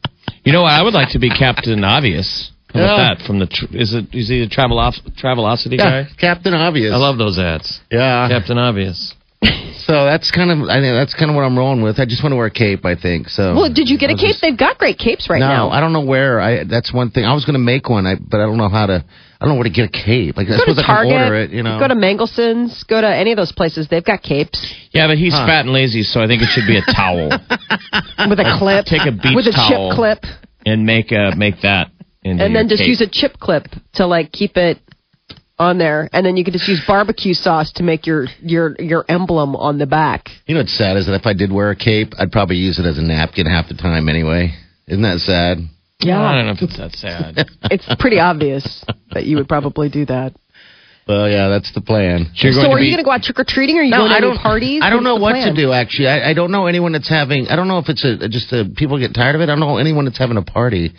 You 0.43 0.51
know, 0.51 0.63
I 0.63 0.81
would 0.81 0.93
like 0.95 1.09
to 1.09 1.19
be 1.19 1.29
Captain 1.29 1.83
Obvious. 1.83 2.51
How 2.73 2.79
about 2.79 2.97
Yeah. 2.97 3.15
that? 3.15 3.25
From 3.27 3.37
the 3.39 3.45
tr- 3.47 3.65
is 3.71 3.93
it 3.93 4.13
is 4.13 4.29
he 4.29 4.41
a 4.41 4.47
travel 4.49 4.79
off 4.79 4.95
Travelocity 5.21 5.77
Yeah, 5.77 6.03
guy? 6.03 6.09
Captain 6.19 6.53
Obvious. 6.55 6.91
I 6.93 6.97
love 6.97 7.17
those 7.19 7.37
ads. 7.37 7.79
Yeah. 7.91 8.27
Captain 8.29 8.57
Obvious. 8.57 9.13
So 9.41 10.05
that's 10.05 10.29
kind 10.29 10.51
of 10.51 10.67
I 10.69 10.81
think 10.81 10.93
that's 10.93 11.13
kind 11.15 11.31
of 11.31 11.35
what 11.35 11.43
I'm 11.45 11.57
rolling 11.57 11.81
with. 11.81 11.99
I 11.99 12.05
just 12.05 12.21
want 12.21 12.33
to 12.33 12.35
wear 12.37 12.45
a 12.47 12.51
cape. 12.51 12.85
I 12.85 12.95
think 12.95 13.29
so. 13.29 13.55
Well, 13.55 13.73
did 13.73 13.89
you 13.89 13.97
get 13.97 14.09
a 14.09 14.13
I'll 14.13 14.17
cape? 14.19 14.27
just- 14.31 14.41
They've 14.41 14.57
got 14.57 14.77
great 14.77 14.99
capes 14.99 15.29
right 15.29 15.39
no, 15.39 15.47
now. 15.47 15.67
No, 15.67 15.71
I 15.71 15.79
don't 15.79 15.93
know 15.93 16.03
where. 16.05 16.39
I 16.39 16.63
that's 16.65 16.93
one 16.93 17.09
thing. 17.11 17.25
I 17.25 17.33
was 17.33 17.45
going 17.45 17.53
to 17.55 17.59
make 17.63 17.89
one, 17.89 18.05
I, 18.05 18.15
but 18.15 18.39
I 18.39 18.45
don't 18.45 18.57
know 18.57 18.69
how 18.69 18.85
to. 18.85 19.03
I 19.03 19.45
don't 19.45 19.49
know 19.49 19.55
where 19.55 19.63
to 19.63 19.69
get 19.69 19.85
a 19.85 19.91
cape. 19.91 20.35
Like 20.37 20.47
I 20.47 20.51
Go 20.51 20.55
to 20.57 20.59
suppose 20.61 20.77
I 20.79 20.83
can 20.83 20.95
Target. 20.95 21.13
order 21.13 21.35
it. 21.37 21.51
You 21.51 21.63
know. 21.63 21.79
Go 21.79 21.87
to 21.87 21.95
Mangelsen's. 21.95 22.83
Go 22.83 22.99
to 23.01 23.07
any 23.07 23.31
of 23.31 23.37
those 23.37 23.53
places. 23.53 23.87
They've 23.89 24.03
got 24.03 24.21
capes 24.21 24.59
Yeah, 24.91 25.07
but 25.07 25.17
he's 25.17 25.33
Huh. 25.33 25.47
fat 25.47 25.61
and 25.61 25.71
lazy, 25.73 26.03
so 26.03 26.21
I 26.21 26.27
think 26.27 26.41
it 26.43 26.49
should 26.51 26.67
be 26.67 26.77
a 26.77 26.81
towel 26.93 27.29
with 28.29 28.39
a 28.39 28.57
clip. 28.59 28.85
Take 28.85 29.07
a 29.07 29.11
beach 29.13 29.33
with 29.33 29.47
a 29.47 29.51
towel. 29.53 29.89
chip 29.91 29.95
clip. 29.95 30.19
and 30.65 30.85
make 30.85 31.11
a 31.13 31.33
make 31.37 31.61
that 31.61 31.89
into 32.21 32.43
and 32.43 32.53
then 32.53 32.67
just 32.67 32.81
cape. 32.81 32.89
use 32.89 33.01
a 33.01 33.07
chip 33.09 33.39
clip 33.39 33.65
to 33.93 34.05
like 34.05 34.31
keep 34.33 34.57
it 34.57 34.77
on 35.59 35.77
there, 35.77 36.09
and 36.13 36.25
then 36.25 36.37
you 36.37 36.43
can 36.43 36.53
just 36.53 36.67
use 36.67 36.81
barbecue 36.87 37.33
sauce 37.33 37.71
to 37.73 37.83
make 37.83 38.07
your 38.07 38.25
your 38.41 38.75
your 38.79 39.05
emblem 39.09 39.55
on 39.55 39.77
the 39.77 39.85
back. 39.85 40.29
You 40.47 40.55
know 40.55 40.61
what's 40.61 40.75
sad 40.75 40.97
is 40.97 41.05
that 41.07 41.13
if 41.13 41.25
I 41.25 41.33
did 41.33 41.51
wear 41.51 41.69
a 41.71 41.75
cape, 41.75 42.13
I'd 42.17 42.31
probably 42.31 42.55
use 42.55 42.79
it 42.79 42.85
as 42.85 42.97
a 42.97 43.03
napkin 43.03 43.45
half 43.45 43.67
the 43.67 43.75
time 43.75 44.07
anyway. 44.07 44.53
Isn't 44.87 45.03
that 45.03 45.19
sad? 45.19 45.57
Yeah, 45.99 46.21
I 46.21 46.35
don't 46.35 46.45
know 46.45 46.53
if 46.53 46.61
it's 46.61 46.77
that 46.77 46.93
sad. 46.93 47.45
it's 47.69 47.85
pretty 47.99 48.19
obvious 48.19 48.85
that 49.11 49.25
you 49.25 49.35
would 49.35 49.49
probably 49.49 49.89
do 49.89 50.05
that. 50.05 50.33
Well, 51.09 51.27
yeah, 51.27 51.49
that's 51.49 51.73
the 51.73 51.81
plan. 51.81 52.31
You're 52.35 52.53
so, 52.53 52.61
going 52.61 52.69
to 52.69 52.75
are 52.75 52.79
you 52.79 52.91
going 52.91 53.03
to 53.03 53.03
go 53.03 53.11
out 53.11 53.23
trick 53.23 53.39
or 53.39 53.43
treating, 53.43 53.75
or 53.75 53.81
are 53.81 53.83
you 53.83 53.91
going 53.91 54.09
to 54.09 54.15
I 54.15 54.21
don't. 54.21 54.37
parties? 54.37 54.81
I 54.83 54.89
don't 54.89 55.03
know 55.03 55.15
what 55.15 55.33
the 55.33 55.51
to 55.51 55.55
do. 55.55 55.73
Actually, 55.73 56.07
I, 56.07 56.29
I 56.29 56.33
don't 56.33 56.51
know 56.51 56.67
anyone 56.67 56.93
that's 56.93 57.09
having. 57.09 57.47
I 57.47 57.55
don't 57.55 57.67
know 57.67 57.79
if 57.79 57.89
it's 57.89 58.05
a 58.05 58.29
just 58.29 58.53
a 58.53 58.63
people 58.77 58.97
get 58.99 59.13
tired 59.13 59.35
of 59.35 59.41
it. 59.41 59.45
I 59.45 59.47
don't 59.47 59.59
know 59.59 59.77
anyone 59.77 60.05
that's 60.05 60.19
having 60.19 60.37
a 60.37 60.43
party 60.43 60.93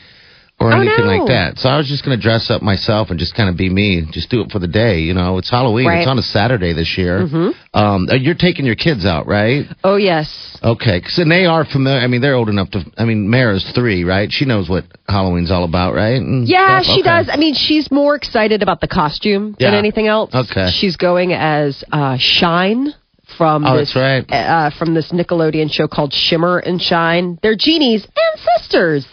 or 0.61 0.73
Oh, 0.73 0.77
anything 0.81 1.07
no. 1.07 1.17
like 1.17 1.27
that. 1.29 1.59
So 1.59 1.69
I 1.71 1.79
was 1.79 1.89
just 1.89 2.05
going 2.05 2.17
to 2.17 2.23
dress 2.23 2.51
up 2.51 2.61
myself 2.61 3.09
and 3.11 3.19
just 3.19 3.35
kind 3.35 3.49
of 3.49 3.57
be 3.57 3.71
me. 3.71 4.05
Just 4.11 4.29
do 4.31 4.43
it 4.43 4.51
for 4.53 4.59
the 4.59 4.69
day. 4.69 5.01
You 5.01 5.15
know, 5.15 5.39
it's 5.39 5.49
Halloween. 5.51 5.87
Right. 5.87 6.01
It's 6.01 6.07
on 6.09 6.19
a 6.19 6.23
Saturday 6.23 6.75
this 6.75 6.99
year. 6.99 7.21
Mm-hmm. 7.21 7.49
Um, 7.79 8.09
uh, 8.11 8.15
you're 8.17 8.35
taking 8.35 8.67
your 8.67 8.75
kids 8.75 9.07
out, 9.07 9.27
right? 9.27 9.65
Oh 9.83 9.97
yes. 9.97 10.59
Okay, 10.63 11.01
'cause 11.01 11.17
and 11.19 11.31
they 11.31 11.47
are 11.47 11.65
familiar. 11.65 12.01
I 12.01 12.07
mean, 12.09 12.21
they're 12.21 12.35
old 12.35 12.51
enough 12.51 12.71
to. 12.73 12.85
I 12.99 13.05
mean, 13.07 13.29
Mara's 13.31 13.65
three, 13.75 14.05
right? 14.05 14.31
She 14.31 14.45
knows 14.45 14.69
what 14.69 14.85
Halloween's 15.09 15.51
all 15.51 15.65
about, 15.65 15.95
right? 15.95 16.21
And 16.21 16.47
Yeah, 16.47 16.83
stuff? 16.83 16.95
she 16.95 17.01
Okay. 17.01 17.09
does. 17.09 17.29
I 17.33 17.37
mean, 17.37 17.55
she's 17.55 17.91
more 17.91 18.15
excited 18.15 18.63
about 18.63 18.81
the 18.83 18.89
costume 18.89 19.57
than 19.59 19.73
anything 19.75 20.07
else. 20.09 20.35
Okay. 20.35 20.69
She's 20.73 20.97
going 20.97 21.33
as 21.33 21.83
uh, 21.91 22.17
Shine 22.19 22.93
from 23.39 23.65
Oh, 23.65 23.77
this 23.79 23.95
right. 23.97 24.31
uh, 24.31 24.71
from 24.79 24.93
this 24.93 25.11
Nickelodeon 25.13 25.73
show 25.73 25.89
called 25.89 26.13
Shimmer 26.13 26.59
and 26.59 26.83
Shine. 26.83 27.39
They're 27.43 27.57
genies 27.57 28.05
and 28.05 28.41
sisters. 28.59 29.07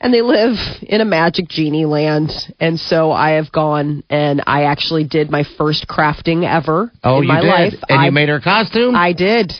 And 0.00 0.14
they 0.14 0.22
live 0.22 0.56
in 0.82 1.00
a 1.00 1.04
magic 1.04 1.48
genie 1.48 1.84
land. 1.84 2.30
And 2.58 2.80
so 2.80 3.12
I 3.12 3.32
have 3.32 3.52
gone 3.52 4.02
and 4.08 4.42
I 4.46 4.64
actually 4.64 5.04
did 5.04 5.30
my 5.30 5.44
first 5.58 5.86
crafting 5.88 6.42
ever 6.50 6.90
Oh, 7.04 7.18
in 7.18 7.24
you 7.24 7.28
my 7.28 7.40
did, 7.42 7.48
life. 7.48 7.74
and 7.88 8.00
I, 8.00 8.06
you 8.06 8.12
made 8.12 8.28
her 8.30 8.36
a 8.36 8.40
costume. 8.42 8.94
I 8.96 9.12
did. 9.12 9.52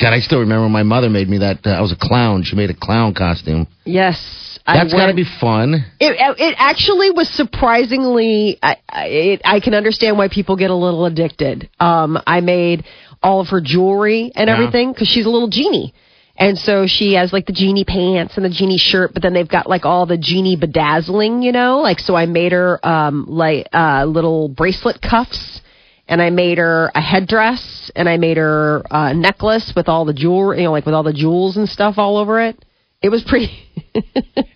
God, 0.00 0.12
I 0.12 0.18
still 0.18 0.40
remember 0.40 0.62
when 0.64 0.72
my 0.72 0.82
mother 0.82 1.08
made 1.08 1.28
me 1.28 1.38
that. 1.38 1.64
Uh, 1.64 1.70
I 1.70 1.80
was 1.80 1.92
a 1.92 1.96
clown. 1.96 2.42
She 2.42 2.56
made 2.56 2.70
a 2.70 2.74
clown 2.74 3.14
costume. 3.14 3.68
Yes. 3.84 4.18
That's 4.66 4.92
got 4.92 5.06
to 5.06 5.14
be 5.14 5.26
fun. 5.40 5.74
It, 6.00 6.16
it 6.38 6.54
actually 6.58 7.10
was 7.12 7.28
surprisingly. 7.28 8.58
I, 8.62 8.76
I, 8.88 9.06
it, 9.06 9.42
I 9.44 9.60
can 9.60 9.74
understand 9.74 10.16
why 10.18 10.28
people 10.28 10.56
get 10.56 10.70
a 10.70 10.74
little 10.74 11.04
addicted. 11.04 11.68
Um, 11.78 12.18
I 12.26 12.40
made 12.40 12.84
all 13.22 13.40
of 13.40 13.48
her 13.48 13.60
jewelry 13.60 14.32
and 14.34 14.48
Yeah. 14.48 14.54
everything 14.54 14.92
because 14.92 15.06
she's 15.08 15.26
a 15.26 15.30
little 15.30 15.48
genie, 15.48 15.94
and 16.36 16.58
so 16.58 16.86
she 16.86 17.14
has 17.14 17.32
like 17.32 17.46
the 17.46 17.52
genie 17.52 17.84
pants 17.84 18.36
and 18.36 18.44
the 18.44 18.50
genie 18.50 18.78
shirt, 18.78 19.12
but 19.12 19.22
then 19.22 19.34
they've 19.34 19.48
got 19.48 19.68
like 19.68 19.84
all 19.84 20.06
the 20.06 20.18
genie 20.18 20.56
bedazzling, 20.56 21.42
you 21.42 21.52
know. 21.52 21.80
Like 21.80 22.00
so, 22.00 22.16
I 22.16 22.26
made 22.26 22.52
her 22.52 22.84
um, 22.86 23.26
like 23.28 23.68
uh, 23.72 24.04
little 24.04 24.48
bracelet 24.48 25.00
cuffs. 25.00 25.60
And 26.06 26.20
I 26.20 26.28
made 26.28 26.58
her 26.58 26.90
a 26.94 27.00
headdress, 27.00 27.90
and 27.96 28.10
I 28.10 28.18
made 28.18 28.36
her 28.36 28.82
a 28.90 29.14
necklace 29.14 29.72
with 29.74 29.88
all 29.88 30.04
the 30.04 30.12
jewelry, 30.12 30.58
you 30.58 30.64
know, 30.64 30.70
like 30.70 30.84
with 30.84 30.94
all 30.94 31.02
the 31.02 31.14
jewels 31.14 31.56
and 31.56 31.66
stuff 31.66 31.94
all 31.96 32.18
over 32.18 32.42
it. 32.42 32.62
It 33.00 33.08
was 33.08 33.22
pretty. 33.22 33.50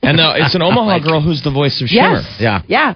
and 0.02 0.20
uh, 0.20 0.34
it's 0.36 0.54
an 0.54 0.60
Omaha 0.68 0.98
girl 0.98 1.22
who's 1.22 1.42
the 1.42 1.50
voice 1.50 1.80
of 1.80 1.88
Shimmer. 1.88 2.16
Yes. 2.16 2.36
Yeah. 2.38 2.62
Yeah. 2.66 2.94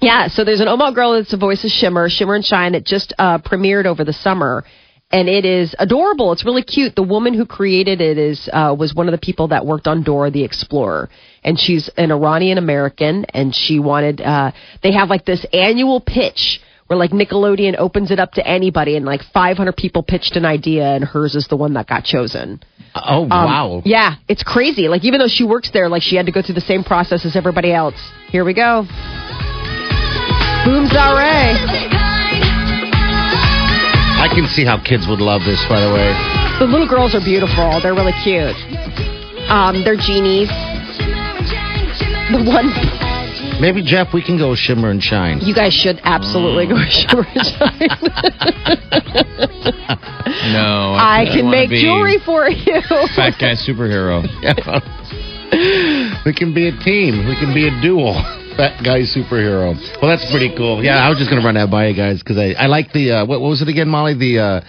Yeah. 0.00 0.28
So 0.28 0.44
there's 0.44 0.60
an 0.60 0.68
Omaha 0.68 0.90
girl 0.92 1.12
that's 1.14 1.30
the 1.30 1.36
voice 1.36 1.64
of 1.64 1.70
Shimmer, 1.70 2.08
Shimmer 2.08 2.34
and 2.34 2.44
Shine. 2.44 2.74
It 2.74 2.84
just 2.84 3.12
uh, 3.18 3.38
premiered 3.38 3.86
over 3.86 4.04
the 4.04 4.12
summer. 4.12 4.64
And 5.12 5.28
it 5.28 5.44
is 5.44 5.74
adorable. 5.78 6.32
It's 6.32 6.44
really 6.44 6.62
cute. 6.62 6.96
The 6.96 7.02
woman 7.02 7.34
who 7.34 7.44
created 7.44 8.00
it 8.00 8.16
is 8.16 8.48
uh, 8.52 8.74
was 8.78 8.94
one 8.94 9.08
of 9.08 9.12
the 9.12 9.18
people 9.18 9.48
that 9.48 9.66
worked 9.66 9.86
on 9.86 10.02
Dora 10.02 10.30
the 10.30 10.42
Explorer, 10.42 11.10
and 11.44 11.60
she's 11.60 11.90
an 11.98 12.10
Iranian 12.10 12.56
American. 12.56 13.26
And 13.26 13.54
she 13.54 13.78
wanted. 13.78 14.20
Uh, 14.22 14.52
they 14.82 14.92
have 14.92 15.10
like 15.10 15.26
this 15.26 15.44
annual 15.52 16.00
pitch 16.00 16.60
where 16.86 16.98
like 16.98 17.10
Nickelodeon 17.10 17.76
opens 17.78 18.10
it 18.10 18.18
up 18.18 18.32
to 18.32 18.46
anybody, 18.46 18.96
and 18.96 19.04
like 19.04 19.20
500 19.34 19.76
people 19.76 20.02
pitched 20.02 20.34
an 20.36 20.44
idea, 20.46 20.84
and 20.94 21.04
hers 21.04 21.34
is 21.34 21.46
the 21.48 21.56
one 21.56 21.74
that 21.74 21.86
got 21.86 22.04
chosen. 22.04 22.62
Oh 22.94 23.22
Um, 23.24 23.28
wow! 23.30 23.82
Yeah, 23.84 24.16
it's 24.28 24.42
crazy. 24.42 24.88
Like 24.88 25.04
even 25.04 25.18
though 25.20 25.28
she 25.28 25.44
works 25.44 25.70
there, 25.72 25.88
like 25.88 26.02
she 26.02 26.16
had 26.16 26.26
to 26.26 26.32
go 26.32 26.42
through 26.42 26.56
the 26.56 26.60
same 26.62 26.84
process 26.84 27.24
as 27.24 27.36
everybody 27.36 27.72
else. 27.72 27.94
Here 28.30 28.44
we 28.44 28.54
go. 28.54 28.86
Boom 30.64 30.86
Zare. 30.88 32.01
I 34.22 34.28
can 34.28 34.46
see 34.46 34.64
how 34.64 34.78
kids 34.78 35.08
would 35.08 35.20
love 35.20 35.42
this. 35.42 35.58
By 35.68 35.80
the 35.80 35.92
way, 35.92 36.14
The 36.60 36.66
little 36.70 36.86
girls 36.86 37.12
are 37.12 37.20
beautiful. 37.20 37.80
They're 37.82 37.92
really 37.94 38.12
cute. 38.22 38.54
Um, 39.50 39.82
they're 39.82 39.96
genies. 39.98 40.46
The 42.30 42.38
one 42.46 42.70
maybe 43.60 43.82
Jeff, 43.82 44.14
we 44.14 44.22
can 44.22 44.38
go 44.38 44.54
shimmer 44.54 44.90
and 44.90 45.02
shine. 45.02 45.40
you 45.40 45.52
guys 45.52 45.74
should 45.74 46.00
absolutely 46.04 46.66
go 46.66 46.78
shimmer 46.88 47.26
and 47.34 47.46
shine. 47.46 47.88
No, 50.52 50.94
I 50.94 51.22
You 51.22 51.30
can 51.30 51.44
wanna 51.46 51.56
make 51.56 51.70
jewelry 51.70 52.18
for 52.24 52.48
you. 52.48 52.80
Fat 53.14 53.38
guy 53.38 53.54
superhero. 53.54 54.22
we 56.24 56.32
can 56.32 56.52
be 56.54 56.68
a 56.68 56.72
team. 56.78 57.26
We 57.28 57.34
can 57.36 57.52
be 57.52 57.66
a 57.68 57.70
duo. 57.82 58.14
Fat 58.56 58.82
guy 58.84 59.00
superhero. 59.02 59.74
Well, 60.00 60.10
that's 60.10 60.28
pretty 60.30 60.54
cool. 60.56 60.82
Yeah, 60.84 60.96
I 61.04 61.08
was 61.08 61.18
just 61.18 61.30
gonna 61.30 61.44
run 61.44 61.54
that 61.54 61.70
by 61.70 61.88
you 61.88 61.96
guys 61.96 62.18
because 62.18 62.38
I, 62.38 62.52
I 62.52 62.66
like 62.66 62.92
the 62.92 63.10
uh, 63.12 63.26
what, 63.26 63.40
what 63.40 63.48
was 63.48 63.62
it 63.62 63.68
again, 63.68 63.88
Molly? 63.88 64.14
The 64.14 64.38
uh, 64.38 64.60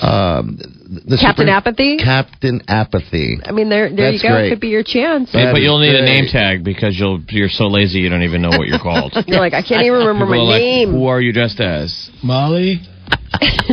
um, 0.00 0.56
the 1.06 1.18
Captain 1.20 1.46
super- 1.46 1.50
Apathy? 1.56 1.98
Captain 1.98 2.62
Apathy. 2.68 3.38
I 3.44 3.52
mean, 3.52 3.68
there, 3.68 3.94
there 3.94 4.12
That's 4.12 4.22
you 4.22 4.28
go. 4.30 4.34
great. 4.34 4.50
Could 4.50 4.60
be 4.60 4.68
your 4.68 4.82
chance. 4.82 5.28
But, 5.32 5.44
That 5.44 5.52
but 5.52 5.60
you'll 5.60 5.78
need 5.78 5.94
a 5.94 6.02
name 6.04 6.24
tag 6.26 6.64
because 6.64 6.96
you'll 6.98 7.20
you're 7.28 7.50
so 7.50 7.66
lazy 7.66 7.98
you 7.98 8.08
don't 8.08 8.22
even 8.22 8.40
know 8.40 8.48
what 8.50 8.66
you're 8.66 8.78
called. 8.80 9.12
You're 9.26 9.40
like, 9.40 9.52
I 9.52 9.62
can't 9.62 9.82
even 9.84 9.98
remember 10.06 10.24
People 10.32 10.46
my 10.46 10.54
are 10.54 10.56
like, 10.56 10.60
name. 10.62 10.90
Who 10.92 11.06
are 11.06 11.20
you 11.20 11.32
dressed 11.32 11.60
as? 11.60 12.10
Molly. 12.22 12.80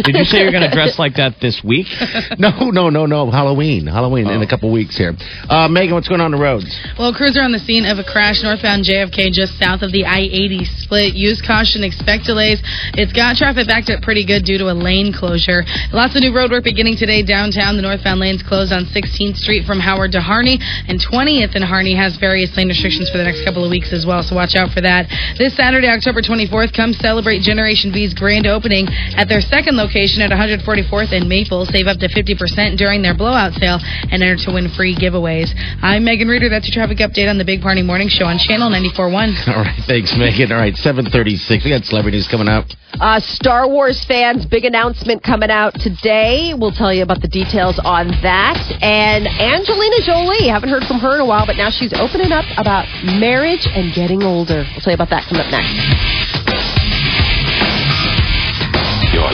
Did 0.03 0.15
you 0.15 0.25
say 0.25 0.41
you're 0.41 0.51
going 0.51 0.69
to 0.69 0.73
dress 0.73 0.99
like 0.99 1.15
that 1.15 1.35
this 1.41 1.61
week? 1.63 1.87
No, 2.37 2.69
no, 2.69 2.89
no, 2.89 3.05
no. 3.07 3.31
Halloween. 3.31 3.87
Halloween 3.87 4.29
in 4.29 4.41
a 4.41 4.47
couple 4.47 4.71
weeks 4.71 4.95
here. 4.97 5.13
Uh, 5.49 5.67
Megan, 5.67 5.95
what's 5.95 6.07
going 6.07 6.21
on 6.21 6.29
the 6.29 6.37
roads? 6.37 6.69
Well, 6.99 7.13
crews 7.13 7.33
are 7.37 7.41
on 7.41 7.51
the 7.51 7.63
scene 7.63 7.85
of 7.85 7.97
a 7.97 8.05
crash 8.05 8.43
northbound 8.43 8.85
JFK 8.85 9.31
just 9.33 9.57
south 9.57 9.81
of 9.81 9.89
the 9.91 10.05
I-80 10.05 10.65
split. 10.85 11.15
Use 11.15 11.41
caution, 11.41 11.81
expect 11.83 12.25
delays. 12.29 12.61
It's 12.93 13.13
got 13.13 13.37
traffic 13.37 13.65
backed 13.65 13.89
up 13.89 14.03
pretty 14.05 14.25
good 14.25 14.45
due 14.45 14.57
to 14.61 14.69
a 14.69 14.75
lane 14.77 15.13
closure. 15.13 15.65
Lots 15.93 16.13
of 16.13 16.21
new 16.21 16.35
road 16.35 16.51
work 16.51 16.63
beginning 16.63 16.97
today 16.97 17.23
downtown. 17.25 17.73
The 17.75 17.81
northbound 17.81 18.19
lanes 18.19 18.43
closed 18.43 18.69
on 18.71 18.85
16th 18.85 19.37
Street 19.41 19.65
from 19.65 19.79
Howard 19.79 20.11
to 20.13 20.21
Harney, 20.21 20.59
and 20.61 21.01
20th 21.01 21.55
and 21.55 21.63
Harney 21.63 21.95
has 21.95 22.17
various 22.17 22.53
lane 22.53 22.69
restrictions 22.69 23.09
for 23.09 23.17
the 23.17 23.25
next 23.25 23.43
couple 23.43 23.63
of 23.65 23.71
weeks 23.71 23.93
as 23.93 24.05
well, 24.05 24.21
so 24.21 24.35
watch 24.35 24.53
out 24.53 24.69
for 24.71 24.81
that. 24.81 25.09
This 25.37 25.55
Saturday, 25.57 25.89
October 25.89 26.21
24th, 26.21 26.75
come 26.75 26.93
celebrate 26.93 27.41
Generation 27.41 27.89
V's 27.91 28.13
grand 28.13 28.45
opening 28.45 28.85
at 29.17 29.25
their 29.27 29.41
second 29.49 29.77
location 29.77 30.21
at 30.21 30.31
144th 30.31 31.11
and 31.11 31.27
Maple. 31.27 31.65
Save 31.65 31.87
up 31.87 31.97
to 31.99 32.07
50% 32.07 32.77
during 32.77 33.01
their 33.01 33.15
blowout 33.15 33.53
sale 33.53 33.79
and 34.11 34.23
enter 34.23 34.35
to 34.45 34.51
win 34.53 34.69
free 34.75 34.95
giveaways. 34.95 35.51
I'm 35.81 36.03
Megan 36.03 36.27
Reader. 36.27 36.49
That's 36.49 36.67
your 36.67 36.75
traffic 36.75 36.99
update 36.99 37.29
on 37.29 37.37
the 37.37 37.45
Big 37.45 37.61
Party 37.61 37.81
Morning 37.81 38.07
Show 38.07 38.25
on 38.25 38.37
Channel 38.37 38.69
94.1. 38.69 39.47
All 39.47 39.63
right, 39.63 39.83
thanks, 39.87 40.15
Megan. 40.17 40.51
All 40.51 40.59
right, 40.59 40.75
736. 40.75 41.63
We 41.63 41.71
got 41.71 41.83
celebrities 41.85 42.27
coming 42.29 42.47
up. 42.47 42.65
Uh, 42.99 43.19
Star 43.19 43.67
Wars 43.69 44.03
fans, 44.05 44.45
big 44.45 44.65
announcement 44.65 45.21
coming 45.21 45.51
out 45.51 45.73
today. 45.79 46.53
We'll 46.57 46.71
tell 46.71 46.93
you 46.93 47.03
about 47.03 47.21
the 47.21 47.27
details 47.27 47.79
on 47.83 48.07
that. 48.23 48.57
And 48.81 49.27
Angelina 49.27 50.01
Jolie, 50.01 50.47
haven't 50.47 50.69
heard 50.69 50.83
from 50.83 50.97
her 50.99 51.15
in 51.15 51.21
a 51.21 51.25
while, 51.25 51.45
but 51.45 51.57
now 51.57 51.69
she's 51.69 51.93
opening 51.93 52.31
up 52.31 52.45
about 52.57 52.87
marriage 53.03 53.67
and 53.69 53.93
getting 53.93 54.23
older. 54.23 54.65
We'll 54.65 54.81
tell 54.81 54.91
you 54.91 54.97
about 54.97 55.09
that 55.11 55.27
coming 55.29 55.45
up 55.45 55.51
next. 55.51 56.26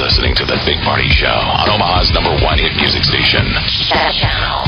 Listening 0.04 0.36
to 0.36 0.44
the 0.44 0.60
Big 0.68 0.76
Party 0.84 1.08
Show 1.08 1.32
on 1.32 1.70
Omaha's 1.70 2.12
number 2.12 2.36
one 2.44 2.60
hit 2.60 2.76
music 2.76 3.08
station. 3.08 3.39
Channel 3.88 4.68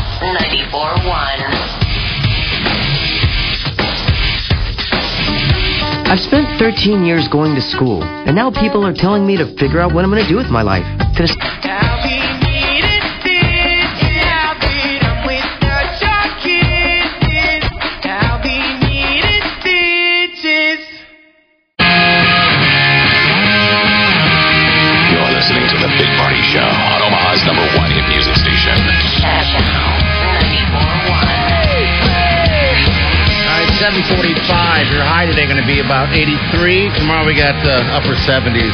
94.1. 0.71 1.11
I've 6.07 6.23
spent 6.23 6.47
13 6.57 7.03
years 7.03 7.27
going 7.27 7.53
to 7.53 7.61
school, 7.61 8.01
and 8.01 8.33
now 8.33 8.49
people 8.49 8.85
are 8.85 8.93
telling 8.93 9.27
me 9.27 9.35
to 9.35 9.45
figure 9.59 9.81
out 9.81 9.93
what 9.93 10.05
I'm 10.05 10.09
going 10.09 10.23
to 10.23 10.29
do 10.29 10.37
with 10.37 10.47
my 10.47 10.61
life. 10.61 10.85
Show 26.55 26.63
on 26.63 27.03
Omaha's 27.03 27.43
number 27.43 27.67
one 27.75 27.91
hit 27.91 28.07
music 28.07 28.31
station. 28.39 28.79
All 28.79 28.87
right, 33.59 33.67
745. 33.75 34.87
Your 34.87 35.03
high 35.03 35.27
today 35.27 35.51
going 35.51 35.59
to 35.59 35.67
be 35.67 35.83
about 35.83 36.15
83. 36.15 36.95
Tomorrow 36.95 37.27
we 37.27 37.35
got 37.35 37.59
uh, 37.67 37.99
upper 37.99 38.15
70s. 38.23 38.71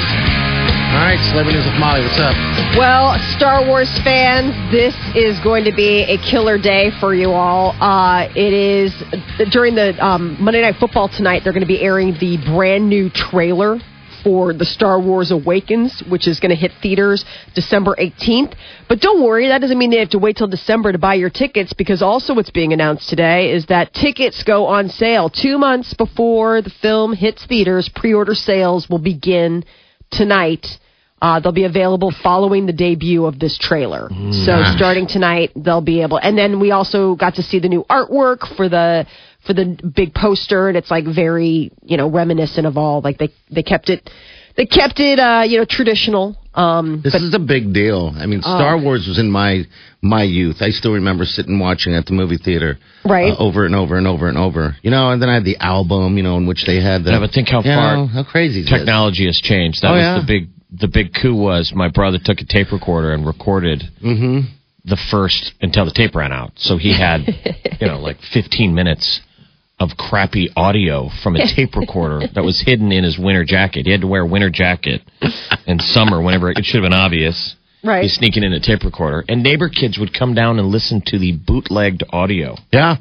All 0.94 1.02
right, 1.10 1.18
celebrities 1.34 1.66
with 1.66 1.74
Molly. 1.82 2.06
What's 2.06 2.22
up? 2.22 2.38
Well, 2.78 3.18
Star 3.34 3.66
Wars 3.66 3.90
fans, 4.06 4.54
this 4.70 4.94
is 5.18 5.40
going 5.40 5.64
to 5.66 5.74
be 5.74 6.06
a 6.06 6.22
killer 6.22 6.62
day 6.62 6.92
for 7.00 7.16
you 7.16 7.32
all. 7.32 7.74
Uh, 7.82 8.30
it 8.36 8.54
is 8.54 8.94
during 9.50 9.74
the 9.74 9.98
um, 9.98 10.38
Monday 10.38 10.62
Night 10.62 10.76
Football 10.80 11.10
tonight. 11.10 11.42
They're 11.44 11.54
going 11.54 11.66
to 11.66 11.68
be 11.68 11.82
airing 11.82 12.14
the 12.20 12.38
brand 12.46 12.88
new 12.88 13.10
trailer 13.10 13.82
for 14.24 14.54
the 14.54 14.66
Star 14.66 15.00
Wars 15.00 15.32
Awakens, 15.32 16.04
which 16.10 16.28
is 16.28 16.40
going 16.40 16.50
to 16.50 16.56
hit 16.56 16.72
theaters 16.82 17.26
December 17.56 17.96
18th. 18.00 18.56
But 18.88 19.00
don't 19.00 19.24
worry, 19.24 19.48
that 19.48 19.62
doesn't 19.62 19.78
mean 19.78 19.92
they 19.92 20.00
have 20.00 20.10
to 20.12 20.20
wait 20.20 20.38
till 20.38 20.48
December 20.48 20.92
to 20.92 20.98
buy 20.98 21.16
your 21.16 21.30
tickets 21.30 21.74
because 21.74 22.02
also 22.02 22.34
what's 22.34 22.52
being 22.52 22.74
announced 22.74 23.10
today 23.10 23.52
is 23.52 23.66
that 23.68 23.94
tickets 23.94 24.44
go 24.44 24.66
on 24.66 24.90
sale 24.90 25.30
two 25.30 25.58
months 25.58 25.94
before 25.94 26.62
the 26.62 26.72
film 26.82 27.14
hits 27.14 27.46
theaters. 27.46 27.90
Pre-order 27.96 28.36
sales 28.36 28.90
will 28.90 29.00
begin 29.00 29.64
tonight. 30.12 30.66
Uh, 31.22 31.40
they'll 31.40 31.52
be 31.52 31.66
available 31.66 32.12
following 32.24 32.66
the 32.66 32.74
debut 32.74 33.26
of 33.26 33.40
this 33.40 33.56
trailer. 33.56 34.10
So 34.32 34.64
starting 34.76 35.08
tonight, 35.08 35.52
they'll 35.56 35.80
be 35.80 36.02
able. 36.02 36.18
And 36.18 36.36
then 36.36 36.60
we 36.60 36.72
also 36.72 37.14
got 37.16 37.36
to 37.36 37.44
see 37.44 37.60
the 37.60 37.70
new 37.70 37.84
artwork 37.92 38.56
for 38.58 38.68
the 38.68 39.06
for 39.46 39.54
the 39.54 39.78
big 39.96 40.14
poster, 40.14 40.68
and 40.68 40.78
it's 40.78 40.92
like 40.92 41.06
very 41.06 41.72
you 41.84 41.98
know 41.98 42.10
reminiscent 42.10 42.66
of 42.68 42.78
all. 42.78 43.02
Like 43.02 43.18
they 43.18 43.30
they 43.50 43.64
kept 43.64 43.90
it 43.90 44.10
they 44.58 44.66
kept 44.66 45.00
it 45.00 45.20
uh, 45.20 45.44
you 45.48 45.58
know 45.60 45.66
traditional. 45.66 46.38
Um, 46.54 47.00
This 47.02 47.14
but 47.14 47.22
is 47.22 47.34
a 47.34 47.40
big 47.40 47.74
deal. 47.74 48.12
I 48.14 48.26
mean, 48.26 48.42
Star 48.42 48.78
Wars 48.78 49.08
was 49.08 49.18
in 49.18 49.32
my 49.32 49.64
my 50.02 50.24
youth. 50.24 50.58
I 50.62 50.70
still 50.72 50.92
remember 50.94 51.24
sitting 51.24 51.58
watching 51.60 51.94
at 51.96 52.06
the 52.08 52.12
movie 52.12 52.36
theater, 52.38 52.78
Right. 53.06 53.32
uh, 53.32 53.38
over 53.38 53.66
and 53.66 53.74
over 53.74 53.98
and 53.98 54.06
over 54.06 54.28
and 54.28 54.38
over. 54.38 54.76
You 54.82 54.92
know, 54.92 55.12
and 55.12 55.22
then 55.22 55.30
I 55.30 55.36
had 55.36 55.46
the 55.46 55.56
album, 55.62 56.18
you 56.18 56.24
know, 56.24 56.36
in 56.36 56.46
which 56.48 56.66
they 56.66 56.82
had 56.82 57.06
the. 57.06 57.12
Yeah, 57.12 57.20
but 57.20 57.32
think 57.32 57.48
how 57.48 57.62
far 57.62 57.96
know, 57.96 58.08
how 58.08 58.24
crazy 58.26 58.60
is 58.60 58.66
this? 58.70 58.78
Technology 58.80 59.28
has 59.28 59.40
changed. 59.40 59.82
That 59.82 59.92
Oh, 59.92 59.94
was 59.94 60.02
yeah. 60.02 60.20
the 60.20 60.26
big 60.28 60.50
the 60.78 60.88
big 60.90 61.14
coup 61.14 61.36
was 61.36 61.72
my 61.74 61.88
brother 61.88 62.18
took 62.24 62.40
a 62.42 62.46
tape 62.46 62.72
recorder 62.74 63.14
and 63.14 63.26
recorded 63.26 63.84
Mm-hmm. 64.04 64.40
the 64.84 64.98
first 65.10 65.54
until 65.62 65.86
the 65.86 65.92
tape 65.92 66.16
ran 66.16 66.34
out. 66.34 66.52
So 66.58 66.76
he 66.78 66.92
had, 66.98 67.22
you 67.80 67.88
know, 67.88 68.00
like 68.00 68.18
15 68.34 68.74
minutes 68.76 69.22
of 69.82 69.98
crappy 69.98 70.50
audio 70.56 71.10
from 71.24 71.36
a 71.36 71.40
tape 71.56 71.76
recorder 71.76 72.28
that 72.36 72.44
was 72.44 72.62
hidden 72.66 72.92
in 72.92 73.04
his 73.04 73.18
winter 73.18 73.44
jacket. 73.44 73.86
He 73.88 73.92
had 73.92 74.02
to 74.02 74.08
wear 74.08 74.22
a 74.22 74.28
winter 74.28 74.50
jacket 74.50 75.02
in 75.66 75.80
summer 75.80 76.22
whenever 76.22 76.52
it 76.52 76.64
should 76.64 76.84
have 76.84 76.90
been 76.90 76.98
obvious. 76.98 77.56
right. 77.84 78.04
He's 78.04 78.14
sneaking 78.14 78.44
in 78.44 78.54
a 78.54 78.60
tape 78.60 78.84
recorder. 78.84 79.26
And 79.28 79.42
neighbor 79.44 79.70
kids 79.70 79.98
would 79.98 80.14
come 80.18 80.34
down 80.36 80.60
and 80.60 80.68
listen 80.68 81.02
to 81.08 81.18
the 81.18 81.32
bootlegged 81.34 82.04
audio. 82.12 82.56
Yeah, 82.72 82.98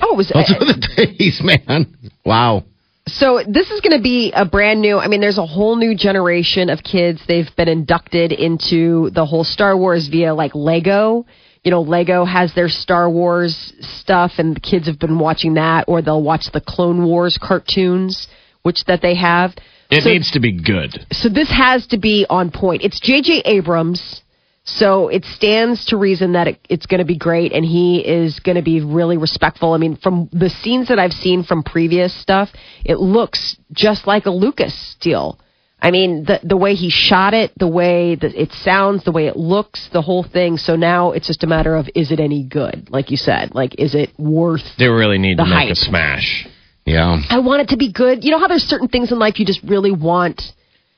Oh, 0.00 0.14
it 0.14 0.16
was. 0.16 0.28
those 0.28 0.50
were 0.58 0.66
the 0.66 0.88
days, 1.18 1.40
man. 1.42 1.86
Wow. 2.24 2.64
So 3.06 3.40
this 3.46 3.70
is 3.70 3.80
going 3.80 3.96
to 3.96 4.02
be 4.02 4.32
a 4.36 4.44
brand 4.44 4.80
new. 4.82 4.98
I 4.98 5.08
mean, 5.08 5.20
there's 5.20 5.38
a 5.38 5.46
whole 5.46 5.76
new 5.76 5.96
generation 5.96 6.68
of 6.68 6.82
kids. 6.84 7.20
They've 7.26 7.48
been 7.56 7.68
inducted 7.68 8.32
into 8.32 9.08
the 9.10 9.24
whole 9.24 9.44
Star 9.44 9.76
Wars 9.76 10.08
via 10.08 10.34
like 10.34 10.54
Lego. 10.54 11.24
You 11.68 11.72
know, 11.72 11.82
Lego 11.82 12.24
has 12.24 12.54
their 12.54 12.70
Star 12.70 13.10
Wars 13.10 13.74
stuff, 14.00 14.32
and 14.38 14.56
the 14.56 14.60
kids 14.60 14.86
have 14.86 14.98
been 14.98 15.18
watching 15.18 15.52
that, 15.54 15.84
or 15.86 16.00
they'll 16.00 16.22
watch 16.22 16.50
the 16.50 16.62
Clone 16.62 17.04
Wars 17.04 17.36
cartoons, 17.38 18.26
which 18.62 18.86
that 18.86 19.02
they 19.02 19.14
have. 19.16 19.54
It 19.90 20.02
So- 20.02 20.08
needs 20.08 20.30
to 20.30 20.40
be 20.40 20.50
good. 20.52 21.04
so 21.12 21.28
this 21.28 21.50
has 21.50 21.86
to 21.88 21.98
be 21.98 22.24
on 22.30 22.50
point. 22.50 22.84
It's 22.84 22.98
J.J. 23.00 23.42
Abrams, 23.44 24.22
so 24.64 25.08
it 25.08 25.26
stands 25.26 25.84
to 25.90 25.98
reason 25.98 26.32
that 26.32 26.48
it, 26.48 26.58
it's 26.70 26.86
going 26.86 27.00
to 27.00 27.04
be 27.04 27.16
great, 27.18 27.52
and 27.52 27.66
he 27.66 27.98
is 27.98 28.40
going 28.40 28.56
to 28.56 28.62
be 28.62 28.80
really 28.80 29.18
respectful. 29.18 29.74
I 29.74 29.76
mean, 29.76 29.96
from 29.96 30.30
the 30.32 30.48
scenes 30.48 30.88
that 30.88 30.98
I've 30.98 31.12
seen 31.12 31.42
from 31.42 31.62
previous 31.62 32.14
stuff, 32.14 32.50
it 32.86 32.98
looks 32.98 33.58
just 33.72 34.06
like 34.06 34.24
a 34.24 34.30
Lucas 34.30 34.96
deal. 35.02 35.38
I 35.80 35.90
mean, 35.92 36.24
the 36.24 36.40
the 36.42 36.56
way 36.56 36.74
he 36.74 36.90
shot 36.90 37.34
it, 37.34 37.52
the 37.56 37.68
way 37.68 38.16
that 38.16 38.34
it 38.34 38.52
sounds, 38.52 39.04
the 39.04 39.12
way 39.12 39.26
it 39.26 39.36
looks, 39.36 39.88
the 39.92 40.02
whole 40.02 40.24
thing. 40.24 40.56
So 40.56 40.74
now 40.76 41.12
it's 41.12 41.26
just 41.26 41.44
a 41.44 41.46
matter 41.46 41.76
of 41.76 41.88
is 41.94 42.10
it 42.10 42.18
any 42.20 42.42
good? 42.44 42.88
Like 42.90 43.10
you 43.10 43.16
said, 43.16 43.54
like 43.54 43.78
is 43.78 43.94
it 43.94 44.10
worth? 44.18 44.64
They 44.78 44.88
really 44.88 45.18
need 45.18 45.38
The 45.38 45.44
to 45.44 45.48
make 45.50 45.68
hype. 45.68 45.72
a 45.72 45.74
smash. 45.76 46.46
Yeah. 46.84 47.20
I 47.28 47.38
want 47.40 47.62
it 47.62 47.68
to 47.68 47.76
be 47.76 47.92
good. 47.92 48.24
You 48.24 48.30
know 48.32 48.38
how 48.40 48.48
there's 48.48 48.64
certain 48.64 48.88
things 48.88 49.12
in 49.12 49.18
life 49.18 49.38
you 49.38 49.46
just 49.46 49.62
really 49.62 49.92
want. 49.92 50.42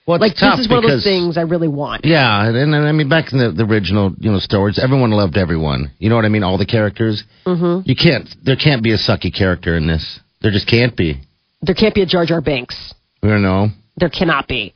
Well, 0.07 0.17
it's 0.17 0.23
Like 0.23 0.37
tough 0.37 0.57
this 0.57 0.67
is 0.67 0.71
one 0.71 0.83
of 0.85 0.91
those 0.91 1.05
things 1.05 1.37
I 1.37 1.43
really 1.43 1.69
want. 1.69 2.05
Yeah, 2.05 2.47
and, 2.49 2.57
and 2.57 2.75
I 2.75 2.93
mean 2.93 3.09
back 3.09 3.33
in 3.33 3.39
the, 3.39 3.51
the 3.53 3.65
original, 3.65 4.13
you 4.19 4.31
know, 4.33 4.39
Star 4.39 4.61
Wars, 4.61 4.79
everyone 4.83 5.11
loved 5.11 5.37
everyone. 5.37 5.91
You 5.99 6.09
know 6.09 6.17
what 6.17 6.25
I 6.25 6.29
mean? 6.31 6.43
All 6.43 6.57
the 6.59 6.65
characters. 6.67 7.23
Mm-hmm. 7.45 7.89
You 7.89 7.95
can't. 7.97 8.29
There 8.43 8.57
can't 8.57 8.83
be 8.83 8.93
a 8.93 8.97
sucky 8.99 9.33
character 9.37 9.77
in 9.77 9.87
this. 9.87 10.21
There 10.41 10.51
just 10.51 10.67
can't 10.69 10.97
be. 10.97 11.21
There 11.61 11.75
can't 11.75 11.95
be 11.95 12.01
a 12.03 12.07
Jar 12.07 12.25
Jar 12.25 12.41
Binks. 12.41 12.95
I 13.23 13.27
don't 13.27 13.43
know. 13.43 13.69
There 14.01 14.11
cannot 14.11 14.49
be. 14.49 14.75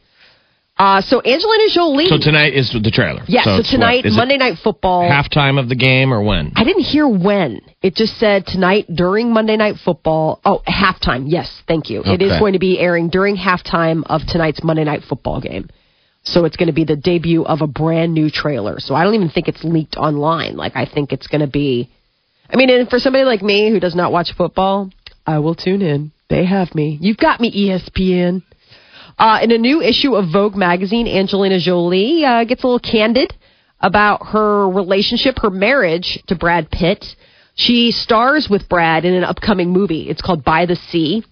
Uh, 0.76 1.00
so 1.02 1.22
Angelina 1.24 1.70
Jolie. 1.70 2.06
So 2.06 2.18
tonight 2.18 2.54
is 2.54 2.72
the 2.72 2.90
trailer. 2.90 3.22
yeah, 3.28 3.44
so, 3.44 3.56
what? 3.58 3.66
tonight, 3.66 4.04
Monday 4.06 4.36
Night 4.36 4.58
Football. 4.58 5.08
halftime 5.08 5.60
of 5.60 5.68
the 5.68 5.76
game 5.76 6.12
or 6.12 6.20
when? 6.20 6.52
I 6.56 6.64
didn't 6.64 6.82
hear 6.82 7.06
when. 7.06 7.60
It 7.80 7.94
just 7.94 8.18
said 8.18 8.44
tonight 8.46 8.86
during 8.92 9.32
Monday 9.32 9.56
Night 9.56 9.76
Football. 9.84 10.40
Oh, 10.44 10.62
halftime. 10.66 11.26
Yes, 11.28 11.62
thank 11.68 11.90
you. 11.90 12.02
It 12.04 12.20
is 12.20 12.38
going 12.40 12.54
to 12.54 12.58
be 12.58 12.80
airing 12.80 13.08
during 13.08 13.36
halftime 13.36 14.02
of 14.06 14.22
tonight's 14.26 14.64
Monday 14.64 14.82
Night 14.82 15.02
Football 15.08 15.40
game. 15.40 15.68
So 16.24 16.44
it's 16.44 16.56
going 16.56 16.68
to 16.68 16.72
be 16.72 16.84
the 16.84 16.96
debut 16.96 17.44
of 17.44 17.60
a 17.60 17.66
brand 17.66 18.14
new 18.14 18.30
trailer. 18.30 18.80
So 18.80 18.94
I 18.94 19.04
don't 19.04 19.14
even 19.14 19.28
think 19.28 19.46
it's 19.46 19.62
leaked 19.62 19.96
online. 19.96 20.56
Like 20.56 20.74
I 20.74 20.86
think 20.86 21.12
it's 21.12 21.28
going 21.28 21.42
to 21.42 21.46
be. 21.46 21.90
I 22.50 22.56
mean, 22.56 22.70
and 22.70 22.90
for 22.90 22.98
somebody 22.98 23.24
like 23.24 23.42
me 23.42 23.70
who 23.70 23.78
does 23.78 23.94
not 23.94 24.10
watch 24.10 24.32
football, 24.36 24.90
I 25.26 25.38
will 25.38 25.54
tune 25.54 25.82
in. 25.82 26.12
They 26.28 26.46
have 26.46 26.74
me. 26.74 26.98
You've 27.00 27.18
got 27.18 27.40
me, 27.40 27.68
ESPN. 27.68 28.42
Uh, 29.18 29.38
in 29.42 29.52
a 29.52 29.58
new 29.58 29.80
issue 29.80 30.14
of 30.14 30.30
Vogue 30.32 30.56
magazine, 30.56 31.06
Angelina 31.06 31.60
Jolie 31.60 32.24
uh, 32.24 32.44
gets 32.44 32.62
a 32.64 32.66
little 32.66 32.80
candid 32.80 33.32
about 33.80 34.26
her 34.28 34.68
relationship, 34.68 35.38
her 35.40 35.50
marriage 35.50 36.22
to 36.26 36.34
Brad 36.34 36.70
Pitt. 36.70 37.04
She 37.54 37.92
stars 37.92 38.48
with 38.48 38.68
Brad 38.68 39.04
in 39.04 39.14
an 39.14 39.22
upcoming 39.22 39.70
movie. 39.70 40.08
It's 40.08 40.22
called 40.22 40.42
By 40.42 40.66
the 40.66 40.76
Sea. 40.76 41.24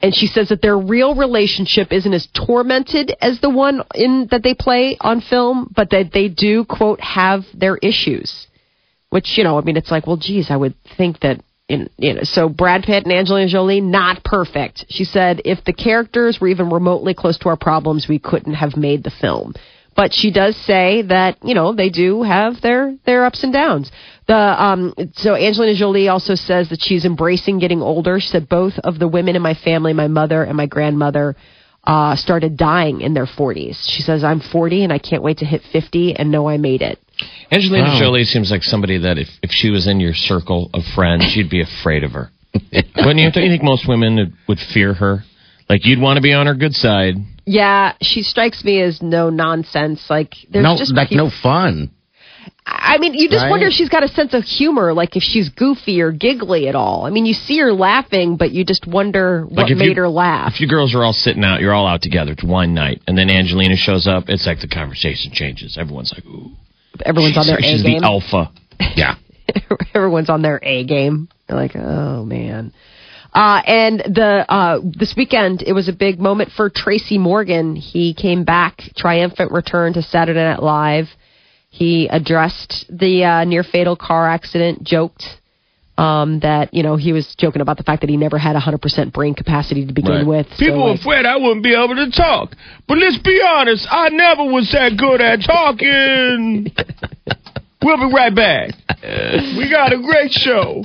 And 0.00 0.14
she 0.14 0.26
says 0.26 0.50
that 0.50 0.60
their 0.60 0.78
real 0.78 1.14
relationship 1.14 1.90
isn't 1.90 2.12
as 2.12 2.28
tormented 2.34 3.14
as 3.20 3.40
the 3.40 3.48
one 3.48 3.82
in 3.94 4.28
that 4.30 4.42
they 4.42 4.54
play 4.54 4.96
on 5.00 5.22
film, 5.22 5.72
but 5.74 5.90
that 5.90 6.12
they 6.12 6.28
do 6.28 6.64
quote 6.66 7.00
have 7.00 7.44
their 7.54 7.76
issues. 7.78 8.46
Which 9.08 9.38
you 9.38 9.44
know, 9.44 9.58
I 9.58 9.62
mean, 9.62 9.76
it's 9.76 9.90
like, 9.90 10.06
well, 10.06 10.18
geez, 10.18 10.50
I 10.50 10.56
would 10.56 10.74
think 10.98 11.20
that 11.20 11.40
in 11.68 11.90
you 11.96 12.14
know. 12.14 12.20
So 12.22 12.48
Brad 12.48 12.82
Pitt 12.82 13.04
and 13.04 13.12
Angelina 13.12 13.48
Jolie 13.48 13.80
not 13.80 14.24
perfect. 14.24 14.86
She 14.88 15.04
said 15.04 15.42
if 15.44 15.64
the 15.64 15.72
characters 15.72 16.38
were 16.40 16.48
even 16.48 16.70
remotely 16.70 17.14
close 17.14 17.38
to 17.38 17.48
our 17.48 17.56
problems, 17.56 18.06
we 18.08 18.18
couldn't 18.18 18.54
have 18.54 18.76
made 18.76 19.04
the 19.04 19.10
film. 19.10 19.54
But 19.96 20.12
she 20.12 20.30
does 20.30 20.56
say 20.56 21.02
that 21.02 21.38
you 21.42 21.54
know 21.54 21.74
they 21.74 21.88
do 21.88 22.22
have 22.22 22.60
their 22.60 22.96
their 23.04 23.24
ups 23.24 23.42
and 23.42 23.52
downs. 23.52 23.90
The 24.28 24.34
um 24.36 24.94
so 25.14 25.34
Angelina 25.34 25.74
Jolie 25.74 26.08
also 26.08 26.34
says 26.34 26.68
that 26.68 26.82
she's 26.82 27.04
embracing 27.04 27.58
getting 27.58 27.82
older. 27.82 28.20
She 28.20 28.28
said 28.28 28.48
both 28.48 28.78
of 28.84 28.98
the 28.98 29.08
women 29.08 29.36
in 29.36 29.42
my 29.42 29.54
family, 29.54 29.92
my 29.92 30.08
mother 30.08 30.42
and 30.42 30.56
my 30.56 30.66
grandmother, 30.66 31.36
uh, 31.84 32.16
started 32.16 32.56
dying 32.56 33.00
in 33.00 33.14
their 33.14 33.26
40s. 33.26 33.76
She 33.88 34.02
says 34.02 34.22
I'm 34.22 34.40
40 34.40 34.84
and 34.84 34.92
I 34.92 34.98
can't 34.98 35.22
wait 35.22 35.38
to 35.38 35.44
hit 35.44 35.62
50 35.72 36.16
and 36.16 36.30
know 36.30 36.48
I 36.48 36.58
made 36.58 36.82
it. 36.82 36.98
Angelina 37.50 37.84
Wow. 37.88 37.98
Jolie 38.00 38.24
seems 38.24 38.50
like 38.50 38.62
somebody 38.62 38.98
that 38.98 39.18
if, 39.18 39.28
if 39.42 39.50
she 39.50 39.70
was 39.70 39.86
in 39.86 40.00
your 40.00 40.14
circle 40.14 40.70
of 40.74 40.82
friends, 40.94 41.34
you'd 41.36 41.50
be 41.50 41.62
afraid 41.62 42.04
of 42.04 42.12
her. 42.12 42.30
Wouldn't 42.54 43.18
you? 43.18 43.30
Don't 43.30 43.44
you 43.44 43.50
think 43.50 43.62
most 43.62 43.86
women 43.88 44.16
would, 44.16 44.32
would 44.48 44.58
fear 44.58 44.94
her? 44.94 45.22
Like 45.68 45.84
you'd 45.84 46.00
want 46.00 46.16
to 46.16 46.22
be 46.22 46.32
on 46.32 46.46
her 46.46 46.54
good 46.54 46.74
side. 46.74 47.14
Yeah, 47.44 47.92
she 48.00 48.22
strikes 48.22 48.64
me 48.64 48.80
as 48.80 49.00
no 49.02 49.30
nonsense. 49.30 50.08
Like 50.10 50.34
there's 50.50 50.62
no, 50.62 50.76
just 50.76 50.94
like 50.94 51.08
peop- 51.10 51.18
no 51.18 51.30
fun. 51.42 51.90
I 52.68 52.98
mean, 52.98 53.14
you 53.14 53.28
just 53.28 53.42
Right. 53.44 53.50
wonder 53.50 53.66
if 53.66 53.72
she's 53.72 53.88
got 53.88 54.02
a 54.02 54.08
sense 54.08 54.34
of 54.34 54.42
humor, 54.44 54.92
like 54.92 55.16
if 55.16 55.22
she's 55.22 55.48
goofy 55.50 56.00
or 56.00 56.10
giggly 56.12 56.66
at 56.68 56.74
all. 56.74 57.04
I 57.06 57.10
mean, 57.10 57.24
you 57.26 57.34
see 57.34 57.58
her 57.58 57.72
laughing, 57.72 58.36
but 58.36 58.50
you 58.52 58.64
just 58.64 58.86
wonder 58.86 59.44
what 59.44 59.68
Like 59.68 59.76
made 59.76 59.88
you- 59.90 59.94
her 59.94 60.08
laugh. 60.08 60.54
If 60.54 60.60
you 60.60 60.66
girls 60.68 60.94
are 60.94 61.04
all 61.04 61.12
sitting 61.12 61.44
out, 61.44 61.60
you're 61.60 61.72
all 61.74 61.86
out 61.86 62.02
together. 62.02 62.32
It's 62.32 62.42
wine 62.44 62.74
night, 62.74 63.02
and 63.06 63.16
then 63.16 63.30
Angelina 63.30 63.76
shows 63.76 64.06
up. 64.08 64.24
It's 64.28 64.46
like 64.46 64.60
the 64.60 64.68
conversation 64.68 65.30
changes. 65.32 65.76
Everyone's 65.78 66.12
like, 66.12 66.26
"Ooh, 66.26 66.50
Everyone's 67.04 67.36
on 67.36 67.44
she's, 67.44 67.52
their 67.52 67.58
A 67.58 67.82
game. 67.82 68.00
the 68.00 68.06
alpha." 68.06 68.50
Yeah. 68.94 69.14
Everyone's 69.94 70.28
on 70.28 70.42
their 70.42 70.58
A 70.62 70.84
game. 70.84 71.28
They're 71.46 71.56
like, 71.56 71.76
oh 71.76 72.24
man. 72.24 72.72
Uh, 73.32 73.60
and 73.66 74.00
the 74.00 74.44
uh, 74.48 74.80
this 74.82 75.14
weekend, 75.16 75.62
it 75.62 75.72
was 75.72 75.88
a 75.88 75.92
big 75.92 76.18
moment 76.18 76.50
for 76.56 76.70
Tracy 76.74 77.18
Morgan. 77.18 77.76
He 77.76 78.14
came 78.14 78.44
back, 78.44 78.80
triumphant 78.96 79.52
return 79.52 79.92
to 79.94 80.02
Saturday 80.02 80.42
Night 80.42 80.62
Live. 80.62 81.06
He 81.68 82.08
addressed 82.08 82.86
the 82.88 83.24
uh, 83.24 83.44
near 83.44 83.62
fatal 83.62 83.96
car 83.96 84.28
accident, 84.28 84.82
joked 84.82 85.24
um, 85.98 86.40
that 86.40 86.74
you 86.74 86.82
know 86.82 86.96
he 86.96 87.12
was 87.12 87.34
joking 87.36 87.62
about 87.62 87.76
the 87.78 87.82
fact 87.82 88.00
that 88.02 88.10
he 88.10 88.16
never 88.16 88.36
had 88.38 88.54
100% 88.56 89.12
brain 89.12 89.34
capacity 89.34 89.86
to 89.86 89.92
begin 89.92 90.12
Right. 90.12 90.26
with. 90.26 90.46
So, 90.50 90.56
People 90.58 90.84
were 90.84 90.90
like, 90.90 91.00
afraid 91.00 91.24
I 91.26 91.36
wouldn't 91.36 91.62
be 91.62 91.74
able 91.74 91.96
to 91.96 92.10
talk. 92.10 92.54
But 92.86 92.98
let's 92.98 93.18
be 93.18 93.40
honest, 93.46 93.86
I 93.90 94.08
never 94.10 94.44
was 94.44 94.70
that 94.72 94.96
good 94.96 95.20
at 95.20 95.42
talking. 95.42 96.72
we'll 97.82 97.96
be 98.08 98.12
right 98.14 98.34
back. 98.34 98.70
We 99.56 99.68
got 99.70 99.92
a 99.92 99.98
great 99.98 100.32
show. 100.32 100.82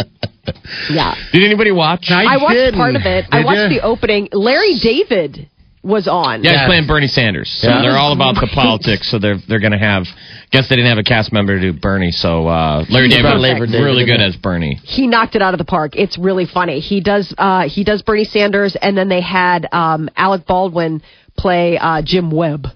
yeah. 0.89 1.15
Did 1.32 1.43
anybody 1.43 1.71
watch? 1.71 2.10
I 2.10 2.38
watched 2.38 2.54
didn't. 2.56 2.76
part 2.80 2.95
of 2.95 3.02
it. 3.06 3.26
I 3.32 3.38
Did 3.39 3.45
watched 3.45 3.58
ya? 3.58 3.69
the 3.69 3.82
opening. 3.82 4.30
Larry 4.32 4.76
David 4.82 5.50
was 5.84 6.08
on. 6.08 6.44
Yeah, 6.44 6.52
Yes. 6.52 6.60
he's 6.62 6.67
playing 6.67 6.88
Bernie 6.88 7.08
Sanders. 7.08 7.50
So 7.62 7.67
Yeah. 7.67 7.82
they're 7.82 7.98
all 7.98 8.13
about 8.13 8.36
the 8.36 8.48
politics. 8.54 9.10
So 9.10 9.17
they're 9.20 9.38
they're 9.48 9.60
going 9.60 9.72
to 9.72 9.78
have. 9.80 10.04
Guess 10.52 10.67
they 10.70 10.76
didn't 10.76 10.89
have 10.89 10.98
a 11.00 11.04
cast 11.04 11.32
member 11.34 11.60
to 11.60 11.72
do 11.72 11.80
Bernie. 11.80 12.12
So 12.12 12.48
uh, 12.48 12.86
Larry 12.89 13.08
He's 13.08 13.15
David 13.15 13.32
perfect. 13.32 13.60
was 13.62 13.72
really 13.72 14.06
good 14.06 14.22
as 14.22 14.36
Bernie. 14.36 14.76
he 14.84 15.08
knocked 15.08 15.36
it 15.36 15.41
out 15.41 15.54
of 15.54 15.58
the 15.60 15.65
park. 15.65 15.96
It's 15.96 16.17
really 16.17 16.46
funny. 16.46 16.80
He 16.82 17.02
does 17.02 17.34
uh 17.38 17.67
he 17.70 17.84
does 17.84 18.02
Bernie 18.02 18.26
Sanders 18.26 18.76
and 18.82 18.98
then 18.98 19.08
they 19.10 19.22
had 19.22 19.67
um 19.72 20.10
Alec 20.15 20.46
Baldwin 20.46 21.02
play 21.38 21.78
uh 21.78 22.02
Jim 22.04 22.30
Webb. 22.32 22.67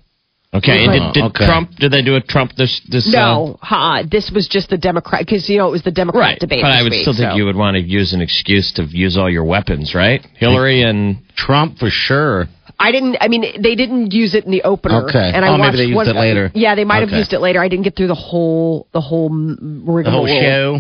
Okay, 0.54 0.86
and 0.86 1.14
did, 1.14 1.14
did 1.22 1.24
okay. 1.32 1.46
Trump? 1.46 1.72
Did 1.76 1.92
they 1.92 2.02
do 2.02 2.16
a 2.16 2.22
Trump 2.22 2.54
this 2.56 2.80
this? 2.90 3.12
No, 3.12 3.60
uh, 3.62 4.04
this 4.10 4.32
was 4.34 4.48
just 4.48 4.70
the 4.70 4.78
Democrat 4.78 5.20
because 5.26 5.50
you 5.50 5.58
know 5.58 5.68
it 5.68 5.72
was 5.72 5.84
the 5.84 5.92
Democrat 5.92 6.22
right. 6.24 6.40
debate. 6.40 6.62
But 6.62 6.70
this 6.70 6.80
I 6.80 6.84
would 6.84 6.92
week, 6.94 7.02
still 7.02 7.14
think 7.14 7.32
so. 7.32 7.36
you 7.36 7.44
would 7.44 7.58
want 7.58 7.76
to 7.76 7.82
use 7.82 8.14
an 8.14 8.22
excuse 8.22 8.72
to 8.78 8.84
use 8.84 9.18
all 9.18 9.30
your 9.30 9.44
weapons, 9.44 9.94
right? 9.94 10.26
Hillary 10.38 10.82
and 10.82 11.18
Trump 11.36 11.78
for 11.78 11.90
sure. 11.90 12.46
I 12.80 12.92
didn't. 12.92 13.18
I 13.22 13.28
mean, 13.28 13.42
they 13.62 13.76
didn't 13.76 14.12
use 14.14 14.36
it 14.36 14.46
in 14.46 14.52
the 14.52 14.64
opener. 14.64 15.06
Okay. 15.08 15.32
And 15.34 15.44
I 15.46 15.50
Oh, 15.50 15.52
maybe 15.58 15.62
watched 15.62 15.78
they 15.78 15.84
used 15.86 15.96
one, 15.96 16.08
it 16.10 16.16
later. 16.16 16.52
Yeah, 16.54 16.76
they 16.76 16.84
might 16.86 17.00
have 17.02 17.12
used 17.12 17.34
it 17.34 17.40
later. 17.40 17.62
I 17.62 17.68
didn't 17.70 17.84
get 17.84 17.96
through 17.96 18.08
the 18.08 18.16
whole 18.16 18.88
the 18.92 19.02
whole 19.02 19.30
mm, 19.30 19.58
m- 19.62 20.04
The 20.04 20.12
whole 20.12 20.28
show. 20.28 20.80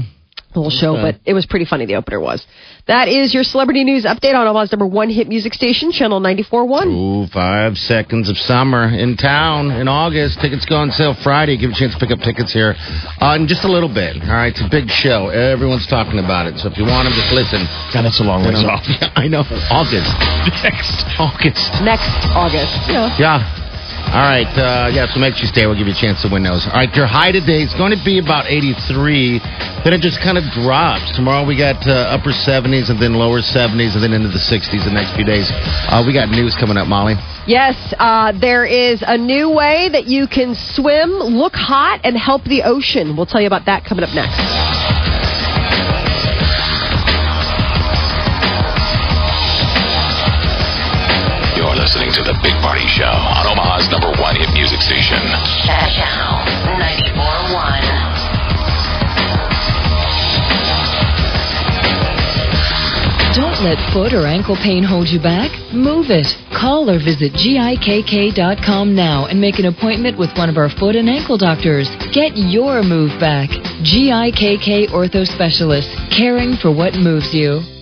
The 0.56 0.62
whole 0.62 0.70
show, 0.72 0.94
Okay. 0.98 1.02
but 1.12 1.20
it 1.26 1.34
was 1.34 1.46
pretty 1.46 1.66
funny. 1.66 1.86
The 1.86 1.96
opener 1.96 2.20
was. 2.20 2.46
That 2.88 3.08
is 3.08 3.34
your 3.34 3.44
celebrity 3.44 3.84
news 3.84 4.06
update 4.06 4.34
on 4.36 4.48
Omaha's 4.48 4.72
number 4.72 4.86
one 4.88 5.10
hit 5.10 5.28
music 5.28 5.54
station, 5.54 5.92
Channel 5.92 6.20
94.1. 6.22 6.86
Ooh, 6.88 7.28
five 7.28 7.78
seconds 7.78 8.30
of 8.30 8.38
summer 8.38 8.88
in 8.88 9.18
town 9.18 9.72
in 9.72 9.88
August. 9.88 10.40
Tickets 10.40 10.66
go 10.66 10.78
on 10.78 10.92
sale 10.92 11.14
Friday. 11.22 11.58
Give 11.58 11.72
a 11.72 11.74
chance 11.74 11.94
to 11.94 12.00
pick 12.00 12.12
up 12.12 12.20
tickets 12.22 12.54
here 12.54 12.76
uh, 13.22 13.36
in 13.40 13.48
just 13.48 13.64
a 13.64 13.72
little 13.72 13.90
bit. 13.90 14.18
All 14.24 14.30
right, 14.30 14.52
it's 14.54 14.62
a 14.62 14.70
big 14.70 14.90
show. 14.90 15.30
Everyone's 15.30 15.88
talking 15.88 16.20
about 16.20 16.48
it. 16.48 16.58
So 16.60 16.70
if 16.70 16.78
you 16.78 16.86
want 16.86 17.06
them, 17.06 17.14
just 17.14 17.32
listen. 17.34 17.62
God, 17.94 18.04
that's 18.04 18.20
a 18.20 18.24
long 18.24 18.44
You 18.44 18.50
ways 18.50 18.64
off. 18.64 18.82
Yeah, 19.02 19.12
I 19.16 19.28
know. 19.28 19.44
August. 19.70 20.10
Next. 20.64 21.04
August. 21.20 21.72
Next 21.84 22.10
August. 22.34 22.74
Yeah. 22.88 23.18
Yeah. 23.20 23.55
All 24.16 24.24
right. 24.24 24.48
Uh, 24.48 24.88
yeah, 24.96 25.12
so 25.12 25.20
make 25.20 25.36
sure 25.36 25.44
you 25.44 25.52
stay. 25.52 25.68
We'll 25.68 25.76
give 25.76 25.92
you 25.92 25.98
a 25.98 26.00
chance 26.00 26.24
to 26.24 26.32
win 26.32 26.48
those. 26.48 26.64
All 26.72 26.80
right, 26.80 26.88
your 26.96 27.04
high 27.04 27.36
today 27.36 27.68
is 27.68 27.76
going 27.76 27.92
to 27.92 28.00
be 28.00 28.24
about 28.24 28.48
83. 28.48 29.44
Then 29.84 29.92
it 29.92 30.00
just 30.00 30.24
kind 30.24 30.40
of 30.40 30.48
drops. 30.56 31.12
Tomorrow 31.20 31.44
we 31.44 31.60
got 31.60 31.84
uh, 31.84 32.16
upper 32.16 32.32
70s 32.32 32.88
and 32.88 32.96
then 32.96 33.20
lower 33.20 33.44
70s 33.44 33.92
and 33.92 34.00
then 34.00 34.16
into 34.16 34.32
the 34.32 34.40
60s 34.40 34.88
the 34.88 34.96
next 34.96 35.20
few 35.20 35.28
days. 35.28 35.52
Uh, 35.92 36.00
we 36.08 36.16
got 36.16 36.32
news 36.32 36.56
coming 36.56 36.80
up, 36.80 36.88
Molly. 36.88 37.20
Yes, 37.44 37.76
uh, 38.00 38.32
there 38.32 38.64
is 38.64 39.04
a 39.06 39.20
new 39.20 39.52
way 39.52 39.92
that 39.92 40.08
you 40.08 40.32
can 40.32 40.56
swim, 40.56 41.12
look 41.12 41.54
hot, 41.54 42.00
and 42.08 42.16
help 42.16 42.48
the 42.48 42.64
ocean. 42.64 43.20
We'll 43.20 43.28
tell 43.28 43.42
you 43.42 43.52
about 43.52 43.68
that 43.68 43.84
coming 43.84 44.08
up 44.08 44.16
next. 44.16 44.65
Foot 63.96 64.12
or 64.12 64.28
ankle 64.28 64.58
pain 64.58 64.84
hold 64.84 65.08
you 65.08 65.22
back. 65.22 65.48
Move 65.72 66.08
it. 66.10 66.28
Call 66.52 66.90
or 66.90 67.00
visit 67.00 67.32
GIKK.com 67.32 68.94
now 68.94 69.26
and 69.28 69.40
make 69.40 69.58
an 69.58 69.68
appointment 69.68 70.20
with 70.20 70.36
one 70.36 70.50
of 70.50 70.58
our 70.58 70.68
foot 70.68 70.98
and 70.98 71.08
ankle 71.08 71.38
doctors. 71.38 71.88
Get 72.12 72.36
your 72.36 72.84
move 72.84 73.18
back. 73.22 73.48
GIKK 73.88 74.92
Ortho 74.92 75.26
Specialists, 75.26 75.96
caring 76.12 76.58
for 76.58 76.76
what 76.76 76.96
moves 76.96 77.34
you. 77.34 77.75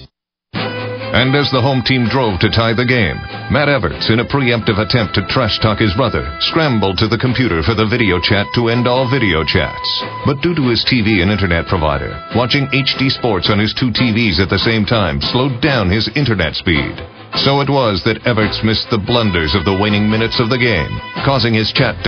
And 1.13 1.36
as 1.38 1.45
the 1.54 1.62
home 1.62 1.86
team 1.86 2.10
drove 2.10 2.39
to 2.41 2.49
tie 2.49 2.73
the 2.73 2.89
game, 2.89 3.21
Matt 3.54 3.69
Everts, 3.69 4.10
in 4.10 4.17
a 4.17 4.26
preemptive 4.26 4.82
attempt 4.82 5.13
to 5.13 5.28
trash 5.30 5.60
talk 5.62 5.78
his 5.78 5.93
brother, 5.93 6.26
scrambled 6.49 6.97
to 6.97 7.08
the 7.08 7.21
computer 7.21 7.62
for 7.62 7.78
the 7.78 7.86
video 7.86 8.17
chat 8.19 8.47
to 8.58 8.73
end 8.73 8.88
all 8.88 9.06
video 9.06 9.45
chats. 9.45 9.86
But 10.26 10.41
due 10.41 10.58
to 10.58 10.69
his 10.73 10.82
TV 10.89 11.21
and 11.21 11.30
internet 11.30 11.67
provider, 11.69 12.17
watching 12.34 12.65
HD 12.73 13.13
sports 13.13 13.52
on 13.54 13.60
his 13.60 13.78
two 13.78 13.93
TVs 13.93 14.41
at 14.41 14.49
the 14.49 14.58
same 14.58 14.89
time 14.89 15.21
slowed 15.21 15.62
down 15.62 15.86
his 15.86 16.10
internet 16.17 16.56
speed. 16.58 16.97
So 17.45 17.62
it 17.62 17.69
was 17.69 18.02
that 18.06 18.26
Everts 18.26 18.63
missed 18.63 18.89
the 18.89 18.97
blunders 18.97 19.54
of 19.54 19.65
the 19.65 19.78
waning 19.78 20.10
minutes 20.10 20.39
of 20.39 20.49
the 20.49 20.58
game, 20.58 20.97
causing 21.26 21.54
his 21.54 21.73
chat 21.73 22.02